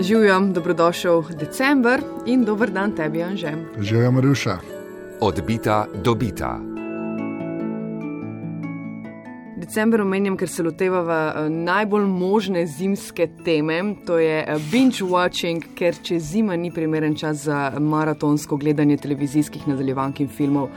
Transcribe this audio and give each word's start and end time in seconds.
Živijo, 0.00 0.40
dobrodošel 0.40 1.22
decembr 1.40 2.00
in 2.26 2.44
dober 2.44 2.70
dan 2.70 2.94
tebi, 2.96 3.22
Anže. 3.22 3.52
Živijo, 3.80 4.10
Maruša. 4.12 4.58
Odbita, 5.20 5.86
dobita. 6.04 6.58
December 9.56 10.00
omenjam, 10.00 10.38
ker 10.40 10.48
se 10.48 10.62
lotevava 10.62 11.18
eh, 11.36 11.48
najbolj 11.50 12.06
možne 12.06 12.64
zimske 12.66 13.28
teme, 13.44 13.82
to 14.06 14.16
je 14.18 14.40
eh, 14.40 14.56
binge 14.72 15.04
watching, 15.04 15.68
ker 15.76 15.94
če 16.02 16.18
zima 16.18 16.56
ni 16.56 16.72
primeren 16.72 17.14
čas 17.16 17.44
za 17.44 17.72
maratonsko 17.78 18.56
gledanje 18.56 18.96
televizijskih 18.96 19.68
nadaljevank 19.68 20.24
in 20.24 20.32
filmov, 20.32 20.70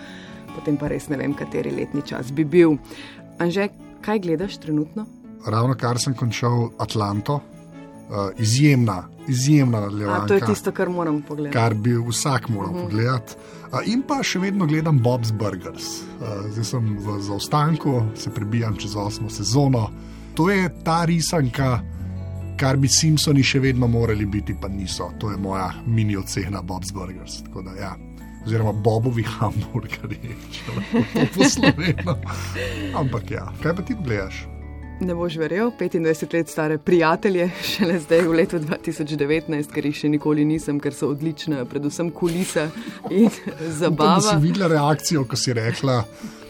potem 0.55 0.77
pa 0.77 0.91
res 0.91 1.07
ne 1.07 1.17
vem, 1.17 1.33
kateri 1.33 1.71
letni 1.71 2.03
čas 2.05 2.31
bi 2.35 2.43
bil. 2.43 2.75
Anže, 3.39 3.69
kaj 4.03 4.19
gledaš 4.19 4.59
trenutno? 4.59 5.07
Ravno 5.47 5.79
kar 5.79 5.95
sem 5.99 6.13
končal 6.13 6.69
Atlanto, 6.77 7.39
izjemna, 8.37 9.03
izjemna 9.27 9.79
nadaljevanka. 9.79 10.27
To 10.27 10.33
je 10.33 10.45
tisto, 10.45 10.71
kar 10.71 10.89
moram 10.89 11.21
pogledati. 11.21 11.53
Kar 11.53 11.73
bi 11.73 11.95
vsak 12.09 12.49
moral 12.49 12.69
uh 12.69 12.75
mhm. 12.75 12.85
-huh. 12.85 12.89
pogledati. 12.89 13.33
Uh, 13.73 13.79
in 13.85 14.03
pa 14.07 14.23
še 14.23 14.39
vedno 14.39 14.65
gledam 14.65 14.99
Bob's 14.99 15.31
Burgers. 15.33 15.83
Uh, 16.21 16.51
zdaj 16.51 16.65
sem 16.65 16.97
v 16.97 17.21
zaostanku, 17.21 18.03
se 18.15 18.29
prebijam 18.29 18.75
čez 18.77 18.95
osmo 18.95 19.29
sezono. 19.29 19.89
To 20.33 20.49
je 20.49 20.69
ta 20.83 21.05
risanka, 21.05 21.79
kar 22.57 22.77
bi 22.77 22.87
Simpsoni 22.87 23.43
še 23.43 23.59
vedno 23.59 23.87
morali 23.87 24.25
biti, 24.25 24.55
pa 24.61 24.67
niso. 24.67 25.11
To 25.19 25.31
je 25.31 25.37
moja 25.37 25.71
mini 25.85 26.17
ocena 26.17 26.61
Bob's 26.61 26.93
Burgers. 26.93 27.41
Da, 27.65 27.73
ja. 27.81 27.95
Oziroma, 28.45 28.71
Bobovi 28.71 29.23
hamburgerji, 29.23 30.35
če 30.51 30.77
lahko 30.77 31.25
posloveno. 31.37 32.17
Ampak 32.99 33.31
ja, 33.31 33.47
kaj 33.63 33.75
pa 33.75 33.81
ti 33.81 33.95
gledaš? 34.03 34.43
Ne 34.99 35.15
boš 35.15 35.35
verjel, 35.35 35.71
25 35.79 36.33
let 36.33 36.49
stare 36.49 36.77
prijatelje, 36.77 37.49
šele 37.63 37.99
zdaj 37.99 38.21
v 38.21 38.33
letu 38.33 38.59
2019, 38.59 39.73
ker 39.73 39.85
jih 39.89 39.97
še 39.97 40.11
nikoli 40.13 40.45
nisem, 40.45 40.79
ker 40.79 40.93
so 40.93 41.09
odlične, 41.11 41.63
predvsem 41.69 42.11
kulisa 42.13 42.69
in 43.09 43.29
zabava. 43.79 44.19
Upam, 44.19 44.29
si 44.29 44.37
videla 44.45 44.69
reakcijo, 44.71 45.25
ko 45.25 45.39
si 45.39 45.55
rekla, 45.57 45.97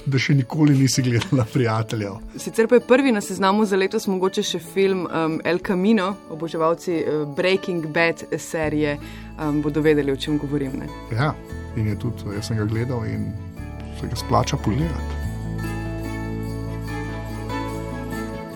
da 0.05 0.19
še 0.19 0.35
nikoli 0.35 0.75
nisi 0.75 1.01
gledala 1.05 1.47
prijateljev. 1.53 2.19
Sicer 2.43 2.67
pa 2.67 2.81
je 2.81 2.85
prvi 2.87 3.15
na 3.15 3.23
seznamu 3.23 3.65
za 3.65 3.79
letos 3.79 4.09
mogoče 4.11 4.43
še 4.43 4.59
film 4.59 5.07
um, 5.07 5.39
El 5.47 5.63
Camino, 5.63 6.11
oboževalci 6.35 6.99
uh, 6.99 7.23
Breaking 7.37 7.87
Bad 7.95 8.27
serije 8.37 8.97
um, 8.99 9.61
bodo 9.63 9.81
vedeli, 9.81 10.11
o 10.11 10.19
čem 10.19 10.37
govorim. 10.37 10.81
Ne? 10.83 10.91
Ja, 11.15 11.31
in 11.79 11.87
je 11.87 11.99
tudi, 12.05 12.27
jaz 12.35 12.51
sem 12.51 12.59
ga 12.59 12.67
gledal 12.67 13.07
in 13.07 13.31
se 14.01 14.11
ga 14.11 14.19
splača 14.19 14.59
pogledati. 14.59 15.22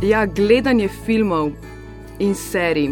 Ja, 0.01 0.25
gledanje 0.25 0.87
filmov 1.05 1.51
in 2.19 2.35
serij, 2.35 2.91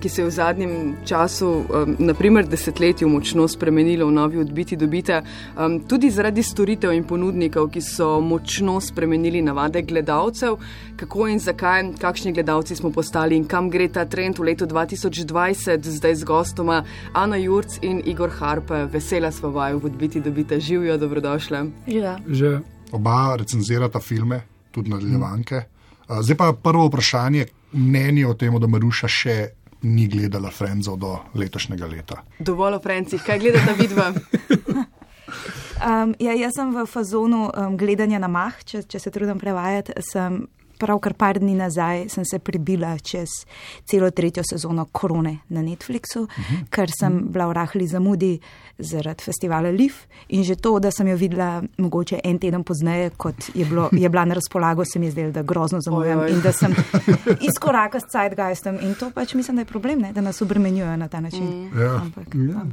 ki 0.00 0.08
se 0.08 0.22
je 0.22 0.26
v 0.26 0.30
zadnjem 0.30 0.94
času, 1.04 1.48
um, 1.48 1.96
naprimer 1.98 2.46
desetletju, 2.48 3.08
močno 3.08 3.44
spremenilo 3.48 4.06
v 4.06 4.12
novi 4.12 4.38
odbiti 4.40 4.76
dobite, 4.76 5.20
um, 5.58 5.76
tudi 5.84 6.10
zaradi 6.10 6.42
storitev 6.42 6.94
in 6.96 7.04
ponudnikov, 7.04 7.68
ki 7.68 7.82
so 7.84 8.08
močno 8.24 8.78
spremenili 8.80 9.42
navade 9.44 9.82
gledalcev, 9.82 10.56
kako 10.96 11.28
in 11.28 11.44
zakaj, 11.44 11.92
kakšni 12.00 12.32
gledalci 12.32 12.76
smo 12.76 12.90
postali 12.90 13.36
in 13.36 13.44
kam 13.44 13.68
gre 13.70 13.90
ta 13.92 14.06
trend 14.08 14.40
v 14.40 14.48
letu 14.48 14.64
2020, 14.64 15.92
zdaj 16.00 16.14
z 16.14 16.24
gostoma 16.24 16.84
Ana 17.12 17.36
Jurc 17.36 17.78
in 17.82 18.00
Igor 18.06 18.32
Harpe. 18.40 18.86
Vesela 18.92 19.32
smo 19.32 19.52
vaju 19.52 19.84
v 19.84 19.92
odbiti 19.92 20.24
dobite, 20.24 20.60
živijo, 20.60 20.96
dobrodošle. 20.96 21.64
Ja. 21.86 22.16
Že 22.26 22.58
oba 22.92 23.36
recenzirata 23.36 24.00
filme, 24.00 24.40
tudi 24.72 24.90
nadaljevanke. 24.90 25.54
Hmm. 25.54 25.75
Zdaj 26.08 26.36
pa 26.36 26.52
prvo 26.62 26.86
vprašanje, 26.86 27.46
mnenje 27.72 28.26
o 28.26 28.34
tem, 28.34 28.54
da 28.60 28.66
Maruša 28.70 29.08
še 29.10 29.36
ni 29.82 30.06
gledala 30.08 30.50
Frenzov 30.50 30.98
do 30.98 31.18
letošnjega 31.34 31.86
leta. 31.86 32.22
Dovolj 32.38 32.78
o 32.78 32.82
Frencih, 32.82 33.22
kaj 33.22 33.38
gledata 33.42 33.74
vidva? 33.78 34.12
um, 35.88 36.14
ja, 36.18 36.34
jaz 36.34 36.56
sem 36.56 36.72
v 36.74 36.86
fazonu 36.86 37.46
um, 37.50 37.76
gledanja 37.78 38.18
na 38.22 38.30
mah, 38.30 38.56
če, 38.64 38.82
če 38.86 39.02
se 39.02 39.12
trudim 39.14 39.38
prevajati. 39.42 39.98
Sem 40.06 40.46
pravkar 40.78 41.14
par 41.14 41.38
dni 41.38 41.54
nazaj 41.54 42.08
sem 42.08 42.24
se 42.24 42.38
prebila 42.38 42.98
čez 42.98 43.28
celo 43.84 44.10
tretjo 44.10 44.42
sezono 44.50 44.86
korone 44.92 45.38
na 45.48 45.62
Netflixu, 45.62 46.22
uh 46.22 46.38
mhm. 46.38 46.56
-huh. 46.56 46.68
ker 46.70 46.90
sem 47.00 47.26
bila 47.32 47.46
v 47.46 47.52
rahli 47.52 47.86
zamudi 47.86 48.40
zaradi 48.78 49.24
festivala 49.24 49.70
Liv 49.70 49.92
in 50.28 50.44
že 50.44 50.56
to, 50.56 50.78
da 50.78 50.90
sem 50.90 51.08
jo 51.08 51.16
videla 51.16 51.62
mogoče 51.78 52.20
en 52.24 52.38
teden 52.38 52.64
pozneje, 52.64 53.10
kot 53.16 53.34
je, 53.54 53.64
bilo, 53.64 53.88
je 53.92 54.08
bila 54.08 54.24
na 54.24 54.34
razpolago, 54.34 54.84
se 54.84 54.98
mi 54.98 55.06
je 55.06 55.10
zdelo, 55.10 55.32
da 55.32 55.42
grozno 55.42 55.80
zamujam 55.80 56.26
in 56.28 56.40
da 56.40 56.52
sem 56.52 56.74
izkoraka 57.48 58.00
s 58.00 58.12
Zeitgeistom 58.12 58.78
in 58.80 58.94
to 58.94 59.10
pač 59.10 59.34
mislim, 59.34 59.56
da 59.56 59.60
je 59.60 59.66
problem, 59.66 59.98
ne? 60.00 60.12
da 60.12 60.20
nas 60.20 60.42
obremenjujejo 60.42 60.96
na 60.96 61.08
ta 61.08 61.20
način. 61.20 61.46
Mm. 61.46 61.80
Ja. 61.80 61.94
Ampak, 61.94 62.34
ja. 62.34 62.66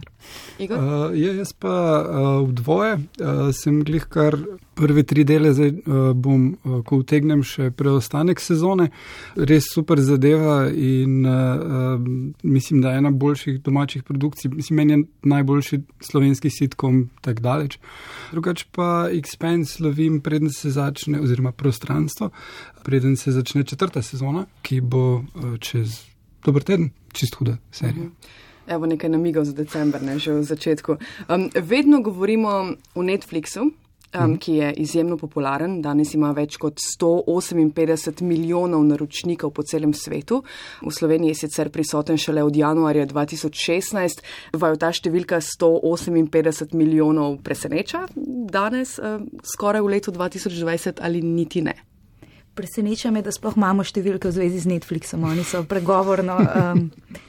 Uh, 0.60 1.18
ja, 1.18 1.34
jaz 1.34 1.54
pa 1.54 2.04
uh, 2.04 2.50
v 2.50 2.54
dvoje 2.54 2.94
uh, 2.96 3.50
sem 3.56 3.84
glih 3.84 4.06
kar 4.06 4.38
prve 4.76 5.04
tri 5.04 5.24
dele, 5.24 5.54
zdaj 5.54 5.70
uh, 5.70 6.12
bom, 6.16 6.50
uh, 6.64 6.82
ko 6.86 7.00
utegnem 7.04 7.44
še 7.46 7.70
pre 7.72 7.94
preostanek 7.94 8.42
sezone. 8.42 8.90
Res 9.36 9.68
super 9.74 10.02
zadeva 10.02 10.70
in 10.70 11.26
uh, 11.26 12.00
mislim, 12.44 12.82
da 12.82 12.94
je 12.94 13.04
ena 13.04 13.12
boljših 13.12 13.62
domačih 13.64 14.04
produkcij. 14.04 14.52
Mislim, 14.54 14.78
meni 14.78 14.94
je 14.94 15.04
najboljši 15.24 15.82
slovenski 16.02 16.50
sitkom 16.50 17.10
tak 17.22 17.44
daleč. 17.44 17.78
Drugač 18.32 18.66
pa 18.72 19.10
Expense 19.12 19.84
lovim, 19.84 20.22
preden 20.22 20.52
se 20.52 20.72
začne, 20.72 21.22
oziroma 21.22 21.52
prostranstvo, 21.52 22.32
preden 22.84 23.16
se 23.16 23.32
začne 23.32 23.64
četrta 23.64 24.02
sezona, 24.02 24.46
ki 24.62 24.82
bo 24.82 25.06
uh, 25.20 25.58
čez 25.60 26.02
dober 26.46 26.64
teden, 26.64 26.92
čist 27.14 27.36
huda 27.40 27.58
serija. 27.72 28.10
Evo 28.68 28.88
nekaj 28.88 29.12
namigov 29.12 29.44
za 29.44 29.54
decembr, 29.54 30.00
ne 30.02 30.16
že 30.20 30.32
v 30.32 30.44
začetku. 30.48 30.96
Um, 31.28 31.50
vedno 31.52 32.00
govorimo 32.02 32.76
o 32.96 33.04
Netflixu, 33.04 33.74
um, 34.20 34.38
ki 34.38 34.58
je 34.60 34.74
izjemno 34.84 35.18
popularen. 35.18 35.82
Danes 35.82 36.14
ima 36.14 36.32
več 36.32 36.58
kot 36.62 36.80
158 36.80 38.22
milijonov 38.22 38.84
naročnikov 38.88 39.54
po 39.54 39.64
celem 39.64 39.94
svetu. 39.94 40.44
V 40.82 40.92
Sloveniji 40.92 41.34
je 41.34 41.42
sicer 41.46 41.70
prisoten 41.70 42.18
šele 42.18 42.44
od 42.44 42.56
januarja 42.56 43.06
2016. 43.10 44.24
Vaju 44.54 44.80
ta 44.82 44.92
številka 44.94 45.42
158 45.42 46.74
milijonov 46.74 47.40
preseneča 47.44 48.06
danes, 48.54 49.00
um, 49.00 49.28
skoraj 49.44 49.82
v 49.82 49.96
letu 49.98 50.12
2020 50.12 51.02
ali 51.02 51.22
niti 51.22 51.62
ne? 51.62 51.93
Preseneča 52.54 53.12
me, 53.12 53.24
da 53.26 53.32
sploh 53.34 53.56
imamo 53.58 53.82
številke 53.82 54.30
v 54.30 54.34
zvezi 54.36 54.60
z 54.62 54.70
Netflixom. 54.70 55.24
Oni 55.26 55.42
so 55.48 55.64
pregovorno 55.66 56.36
um, 56.38 56.84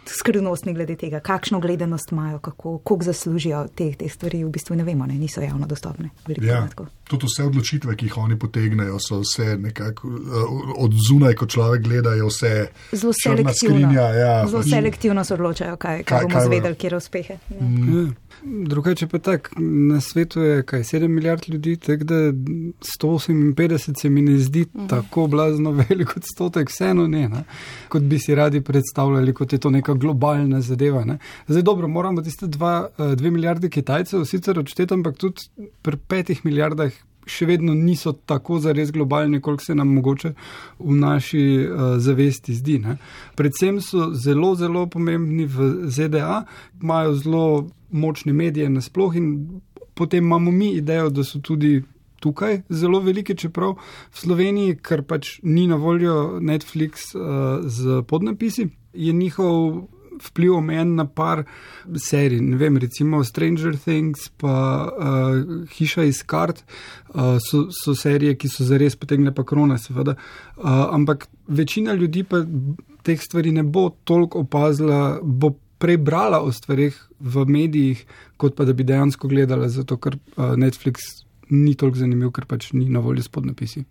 skrivnostni 0.04 0.74
glede 0.76 0.98
tega, 1.00 1.22
kakšno 1.24 1.62
gledanost 1.64 2.12
imajo, 2.12 2.42
kako, 2.44 2.76
koliko 2.84 3.08
zaslužijo 3.08 3.62
te, 3.72 3.88
te 3.96 4.08
stvari. 4.12 4.42
V 4.44 4.52
bistvu 4.52 4.76
ne 4.76 4.84
vemo, 4.84 5.06
ne, 5.08 5.16
niso 5.16 5.40
javno 5.40 5.64
dostopne. 5.70 6.10
Ja, 6.44 6.66
tudi 7.08 7.30
vse 7.30 7.48
odločitve, 7.48 7.96
ki 7.96 8.10
jih 8.10 8.18
oni 8.20 8.36
potegnejo, 8.40 8.98
so 9.00 9.22
vse 9.22 9.56
nekako 9.60 10.12
uh, 10.12 10.58
od 10.84 10.98
zunaj, 11.08 11.38
ko 11.40 11.48
človek 11.48 11.88
gleda, 11.88 12.12
je 12.18 12.28
vse 12.28 12.52
zelo 12.92 13.16
selektivno. 13.16 13.80
Skrinja, 13.80 14.06
ja, 14.18 14.34
zelo 14.50 14.62
selektivno 14.68 15.24
se 15.24 15.34
odločajo, 15.38 15.78
kaj, 15.80 16.02
kaj, 16.04 16.20
kaj 16.20 16.28
bomo 16.28 16.44
zvedeli, 16.50 16.76
kje 16.76 16.92
je 16.92 17.00
uspehe. 17.00 17.38
Ja. 17.48 17.64
Mm. 17.64 18.12
Drugače 18.42 19.06
pa 19.06 19.18
tako, 19.18 19.50
na 19.60 20.00
svetu 20.00 20.40
je 20.40 20.62
kaj 20.62 20.80
7 20.80 21.08
milijard 21.08 21.42
ljudi, 21.48 21.76
tako 21.76 22.04
da 22.04 22.14
158 22.14 24.00
se 24.00 24.08
mi 24.10 24.22
ne 24.22 24.38
zdi 24.38 24.62
uh 24.62 24.68
mhm. 24.74 24.84
-huh. 24.84 24.88
tako 24.88 25.26
blazno 25.26 25.70
velik 25.88 26.16
odstotek, 26.16 26.68
vseeno 26.68 27.06
ne, 27.06 27.28
ne, 27.28 27.44
kot 27.88 28.02
bi 28.02 28.18
si 28.18 28.34
radi 28.34 28.60
predstavljali, 28.60 29.34
kot 29.34 29.52
je 29.52 29.58
to 29.58 29.70
neka 29.70 29.94
globalna 29.94 30.60
zadeva. 30.60 31.04
Ne. 31.04 31.18
Zdaj 31.48 31.62
dobro, 31.62 31.88
moramo 31.88 32.22
tiste 32.22 32.46
2 32.46 33.30
milijarde 33.30 33.68
Kitajcev 33.68 34.24
sicer 34.24 34.58
odšteti, 34.58 34.94
ampak 34.94 35.16
tudi 35.16 35.40
pri 35.82 35.96
5 35.96 36.36
milijardah 36.44 36.92
še 37.26 37.46
vedno 37.46 37.74
niso 37.74 38.12
tako 38.12 38.58
zares 38.58 38.92
globalni, 38.92 39.40
koliko 39.40 39.64
se 39.64 39.74
nam 39.74 39.94
mogoče 39.94 40.32
v 40.78 40.96
naši 40.98 41.44
uh, 41.64 41.96
zavesti 41.98 42.54
zdi. 42.54 42.78
Ne. 42.78 42.96
Predvsem 43.36 43.80
so 43.80 44.10
zelo, 44.14 44.54
zelo 44.54 44.86
pomembni 44.86 45.46
v 45.46 45.88
ZDA, 45.88 46.44
imajo 46.82 47.14
zelo 47.14 47.46
močne 47.90 48.32
medije 48.32 48.68
nasploh 48.70 49.16
in 49.16 49.60
potem 49.94 50.24
imamo 50.24 50.50
mi 50.50 50.72
idejo, 50.74 51.10
da 51.10 51.24
so 51.24 51.40
tudi. 51.40 51.82
Tukaj 52.24 52.62
zelo 52.72 53.02
velike, 53.04 53.34
čeprav 53.36 53.74
v 53.76 54.16
Sloveniji, 54.16 54.78
ker 54.80 55.02
pač 55.04 55.42
ni 55.44 55.66
na 55.68 55.76
voljo 55.76 56.38
Netflix 56.40 57.10
uh, 57.12 57.66
z 57.68 58.00
podnapisi, 58.08 58.64
je 58.96 59.12
njihov 59.12 59.82
vpliv 60.22 60.56
omejen 60.58 60.94
na 60.98 61.06
par 61.06 61.44
serij. 61.96 62.40
Ne 62.40 62.56
vem, 62.56 62.76
recimo 62.78 63.24
Stranger 63.24 63.76
Things, 63.78 64.28
pa 64.40 64.54
uh, 64.86 65.66
Hiša 65.76 66.06
iz 66.08 66.22
kart, 66.26 66.64
uh, 67.14 67.36
so, 67.42 67.66
so 67.70 67.94
serije, 67.94 68.36
ki 68.38 68.48
so 68.48 68.66
zares 68.68 68.96
potegne 68.96 69.34
pa 69.34 69.44
krone, 69.44 69.78
seveda. 69.78 70.16
Uh, 70.56 70.86
ampak 70.94 71.28
večina 71.48 71.94
ljudi 71.94 72.24
pa 72.24 72.44
teh 73.04 73.20
stvari 73.20 73.52
ne 73.52 73.62
bo 73.62 73.90
toliko 74.04 74.44
opazila, 74.46 75.18
bo 75.22 75.54
prej 75.78 75.98
brala 76.00 76.40
o 76.40 76.52
stvarih 76.52 76.96
v 77.20 77.44
medijih, 77.48 78.04
kot 78.36 78.56
pa 78.56 78.64
da 78.64 78.72
bi 78.72 78.84
dejansko 78.84 79.28
gledala, 79.28 79.68
zato 79.68 79.98
ker 80.00 80.16
uh, 80.16 80.54
Netflix 80.56 81.24
ni 81.50 81.74
toliko 81.74 82.00
zanimiv, 82.00 82.32
ker 82.32 82.46
pač 82.48 82.72
ni 82.72 82.88
na 82.88 83.04
voljo 83.04 83.22
s 83.22 83.28
podnapisi. 83.28 83.84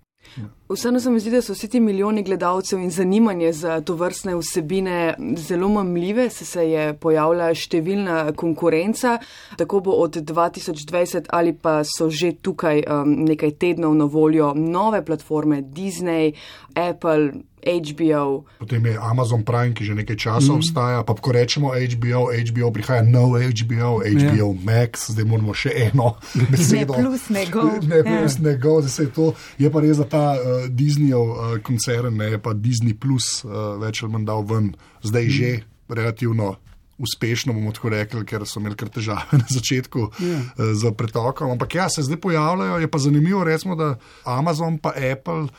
Vseeno 0.70 1.00
se 1.00 1.10
mi 1.10 1.20
zdi, 1.20 1.30
da 1.30 1.42
so 1.42 1.54
vsi 1.54 1.68
ti 1.70 1.80
milijoni 1.80 2.24
gledalcev 2.24 2.80
in 2.80 2.90
zanimanje 2.92 3.52
za 3.54 3.82
to 3.82 3.94
vrstne 3.96 4.36
vsebine 4.36 5.16
zelo 5.38 5.70
mamljive, 5.70 6.30
se, 6.30 6.46
se 6.46 6.64
je 6.70 6.94
pojavila 6.98 7.52
številna 7.54 8.34
konkurenca, 8.36 9.20
tako 9.58 9.84
bo 9.86 9.98
od 10.02 10.18
2020 10.18 11.30
ali 11.30 11.54
pa 11.54 11.84
so 11.84 12.10
že 12.10 12.34
tukaj 12.42 12.84
um, 12.88 13.16
nekaj 13.30 13.58
tednov 13.62 13.96
na 13.96 14.06
voljo 14.06 14.54
nove 14.58 15.06
platforme 15.06 15.62
Disney, 15.62 16.34
Apple. 16.74 17.53
HBO. 17.64 18.44
Potem 18.60 18.86
je 18.86 18.98
Amazon 19.02 19.44
Prime, 19.44 19.74
ki 19.74 19.88
že 19.88 19.96
nekaj 19.96 20.18
časa 20.20 20.52
mm. 20.52 20.58
obstaja. 20.60 21.00
Pa, 21.08 21.16
ko 21.16 21.32
rečemo 21.32 21.72
HBO, 21.72 22.30
HBO 22.30 22.70
prihaja 22.76 23.04
nov 23.08 23.40
HBO, 23.40 24.04
HBO 24.04 24.50
yeah. 24.52 24.64
Max, 24.64 25.12
zdaj 25.16 25.26
moramo 25.26 25.56
še 25.56 25.72
eno 25.90 26.20
besedo. 26.52 26.98
Ne 27.00 27.08
plus 27.08 27.26
nego. 27.32 27.62
Ne 27.80 28.02
plus 28.04 28.38
yeah. 28.38 28.44
nego, 28.52 28.82
zdaj 28.84 28.94
se 28.94 29.04
je 29.08 29.12
to. 29.16 29.26
Je 29.58 29.72
pa 29.72 29.80
res 29.84 29.98
za 29.98 30.08
ta 30.08 30.26
uh, 30.36 30.68
Disneyov 30.68 31.28
uh, 31.32 31.38
koncern, 31.64 32.20
ne 32.20 32.38
pa 32.38 32.52
Disney 32.54 32.96
Plus, 32.98 33.42
uh, 33.48 33.80
več 33.80 34.04
ali 34.04 34.12
manj 34.14 34.28
dal 34.28 34.44
ven, 34.44 34.74
zdaj 35.04 35.26
mm. 35.26 35.34
že 35.34 35.50
relativno. 35.90 36.56
Uspešno 37.04 37.56
bomo 37.58 37.72
tako 37.74 37.90
rekli, 37.90 38.22
ker 38.22 38.44
so 38.46 38.62
imeli 38.62 38.78
kar 38.78 38.88
težave 38.94 39.34
na 39.42 39.48
začetku 39.50 40.12
yeah. 40.22 40.46
uh, 40.54 40.76
z 40.78 40.94
pretokom. 40.94 41.56
Ampak 41.56 41.80
ja, 41.80 41.88
se 41.90 42.06
zdaj 42.06 42.22
pojavljajo. 42.22 42.78
Je 42.84 42.88
pa 42.88 43.02
zanimivo, 43.02 43.42
recimo, 43.44 43.76
da 43.76 43.96
Amazon 44.30 44.78
in 44.78 45.12
Apple 45.12 45.50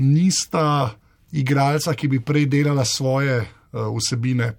nista 0.00 0.90
igralca, 1.32 1.94
ki 1.94 2.08
bi 2.08 2.20
prej 2.20 2.46
delala 2.46 2.84
svoje 2.84 3.59
uh, 3.72 3.96
vsebine. 3.96 4.52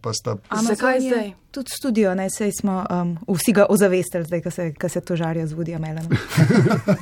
Zakaj 0.68 1.00
zdaj? 1.00 1.32
Tudi 1.52 1.72
studio, 1.76 2.14
ne 2.16 2.30
sej 2.32 2.52
smo 2.56 2.86
um, 2.88 3.18
vsi 3.28 3.52
ga 3.52 3.66
ozavestili, 3.70 4.24
zdaj, 4.24 4.42
ko 4.42 4.52
se, 4.52 4.74
se 4.90 5.02
to 5.02 5.16
žarja 5.20 5.48
z 5.48 5.56
Woody 5.56 5.76
Allenom. 5.76 6.08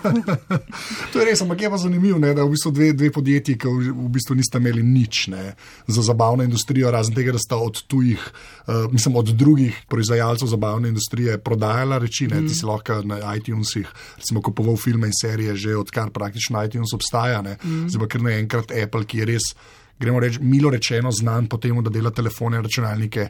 to 1.13 1.19
je 1.21 1.25
res, 1.25 1.41
ampak 1.45 1.61
je 1.61 1.69
pa 1.69 1.77
zanimivo, 1.77 2.17
ne, 2.17 2.33
da 2.33 2.47
v 2.47 2.55
bistvu 2.55 2.71
dve, 2.73 2.87
dve 2.97 3.11
podjetji, 3.13 3.59
ki 3.61 3.69
v, 3.69 3.93
v 3.93 4.09
bistvu 4.09 4.39
nista 4.39 4.57
imeli 4.57 4.81
nič 4.81 5.27
ne, 5.29 5.53
za 5.85 6.01
zabavno 6.01 6.43
industrijo, 6.43 6.89
razen 6.89 7.13
tega, 7.13 7.37
da 7.37 7.41
sta 7.41 7.61
od 7.61 7.83
tujih, 7.85 8.17
uh, 8.17 8.89
mislim, 8.89 9.21
od 9.21 9.29
drugih 9.37 9.83
proizvajalcev 9.85 10.49
zabavne 10.49 10.89
industrije 10.89 11.37
prodajala 11.37 12.01
reči. 12.01 12.25
Ne, 12.27 12.41
mm. 12.41 12.49
Ti 12.49 12.57
si 12.57 12.65
lahko 12.65 13.03
na 13.05 13.21
iTunesih, 13.37 13.85
recimo, 14.17 14.41
kupoval 14.41 14.81
filme 14.81 15.13
in 15.13 15.13
serije, 15.13 15.55
že 15.55 15.77
odkar 15.77 16.09
praktično 16.09 16.57
iTunes 16.65 16.89
obstaja. 16.97 17.43
Mm. 17.45 17.85
Zdaj 17.85 18.01
pa 18.01 18.09
kar 18.09 18.25
naenkrat 18.25 18.73
Apple, 18.73 19.05
ki 19.05 19.21
je 19.21 19.29
res 19.35 19.53
gremo 19.99 20.19
reči, 20.19 20.39
milo 20.41 20.69
rečeno, 20.69 21.11
znan 21.11 21.47
po 21.47 21.57
tem, 21.57 21.83
da 21.83 21.89
dela 21.89 22.11
telefone 22.11 22.61
računalnike, 22.61 23.27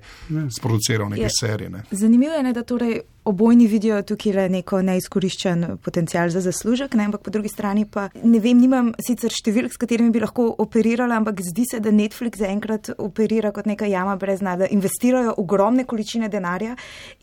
sproduciral 0.57 1.09
neke 1.09 1.21
je. 1.21 1.29
serije. 1.39 1.69
Ne. 1.69 1.83
Zanimivo 1.91 2.33
je, 2.33 2.43
ne, 2.43 2.53
da 2.53 2.63
torej 2.63 3.01
obojni 3.25 3.67
vidijo 3.67 4.01
tukaj 4.01 4.33
le 4.33 4.45
neko 4.49 4.81
neizkoriščen 4.81 5.65
potencial 5.83 6.29
za 6.29 6.41
zaslužek, 6.41 6.93
ne, 6.97 7.05
ampak 7.09 7.21
po 7.21 7.31
drugi 7.31 7.49
strani 7.49 7.85
pa 7.85 8.07
ne 8.23 8.39
vem, 8.39 8.57
nimam 8.57 8.93
sicer 9.05 9.33
številk, 9.33 9.73
s 9.73 9.81
katerimi 9.81 10.13
bi 10.13 10.21
lahko 10.23 10.47
operirala, 10.63 11.19
ampak 11.19 11.43
zdi 11.45 11.67
se, 11.69 11.81
da 11.83 11.91
Netflix 11.93 12.41
zaenkrat 12.41 12.93
operira 12.97 13.51
kot 13.55 13.69
neka 13.69 13.89
jama 13.89 14.15
brez 14.19 14.43
dna, 14.43 14.55
da 14.63 14.71
investirajo 14.71 15.35
ogromne 15.37 15.85
količine 15.89 16.29
denarja 16.29 16.75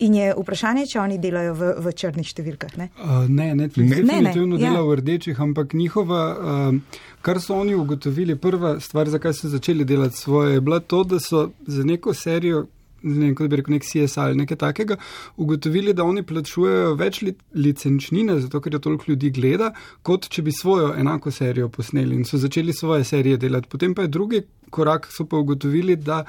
in 0.05 0.15
je 0.19 0.31
vprašanje, 0.37 0.87
če 0.93 1.01
oni 1.03 1.19
delajo 1.23 1.57
v, 1.57 1.73
v 1.87 1.95
črnih 1.97 2.31
številkah. 2.31 2.77
Ne, 2.79 2.89
uh, 3.01 3.25
ne 3.27 3.51
Netflix 3.57 3.89
ne, 3.89 4.01
definitivno 4.01 4.55
ne, 4.55 4.61
ne, 4.61 4.63
dela 4.63 4.81
ja. 4.81 4.87
v 4.87 4.97
rdečih, 5.01 5.43
ampak 5.49 5.77
njihova. 5.77 6.23
Uh, 6.37 7.03
Kar 7.27 7.41
so 7.43 7.57
oni 7.59 7.73
ugotovili, 7.75 8.37
prva 8.39 8.77
stvar, 8.79 9.09
zakaj 9.11 9.33
so 9.35 9.49
začeli 9.51 9.83
delati 9.83 10.15
svoje, 10.15 10.53
je 10.53 10.61
bila 10.63 10.77
to, 10.79 11.01
da 11.03 11.19
so 11.19 11.49
za 11.67 11.83
neko 11.83 12.13
serijo, 12.13 12.67
ne 13.03 13.19
vem, 13.19 13.35
kot 13.37 13.49
bi 13.49 13.59
rekel, 13.59 13.75
nek 13.77 13.85
CSI 13.85 14.19
ali 14.23 14.39
nekaj 14.41 14.57
takega, 14.63 14.97
ugotovili, 15.37 15.93
da 15.93 16.05
oni 16.07 16.23
plačujejo 16.27 16.95
več 16.99 17.21
li, 17.25 17.33
licenčnine, 17.53 18.39
zato 18.43 18.61
ker 18.61 18.77
je 18.77 18.83
toliko 18.83 19.11
ljudi 19.11 19.31
gleda, 19.35 19.71
kot 20.07 20.29
če 20.33 20.43
bi 20.45 20.53
svojo 20.55 20.93
enako 20.97 21.31
serijo 21.31 21.69
posneli 21.73 22.15
in 22.17 22.25
so 22.25 22.39
začeli 22.41 22.73
svoje 22.73 23.07
serije 23.07 23.37
delati. 23.41 23.69
Potem 23.71 23.95
pa 23.95 24.05
je 24.05 24.13
drugi 24.13 24.41
korak, 24.69 25.07
so 25.11 25.25
pa 25.25 25.37
ugotovili, 25.37 25.95
da 25.95 26.23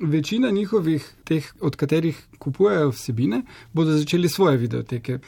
večina 0.00 0.50
njihovih, 0.50 1.04
teh, 1.28 1.52
od 1.60 1.76
katerih 1.76 2.18
kupujejo 2.38 2.92
vsebine, 2.92 3.42
bodo 3.72 3.98
začeli 3.98 4.28
svoje 4.28 4.56
videoteke 4.56 5.18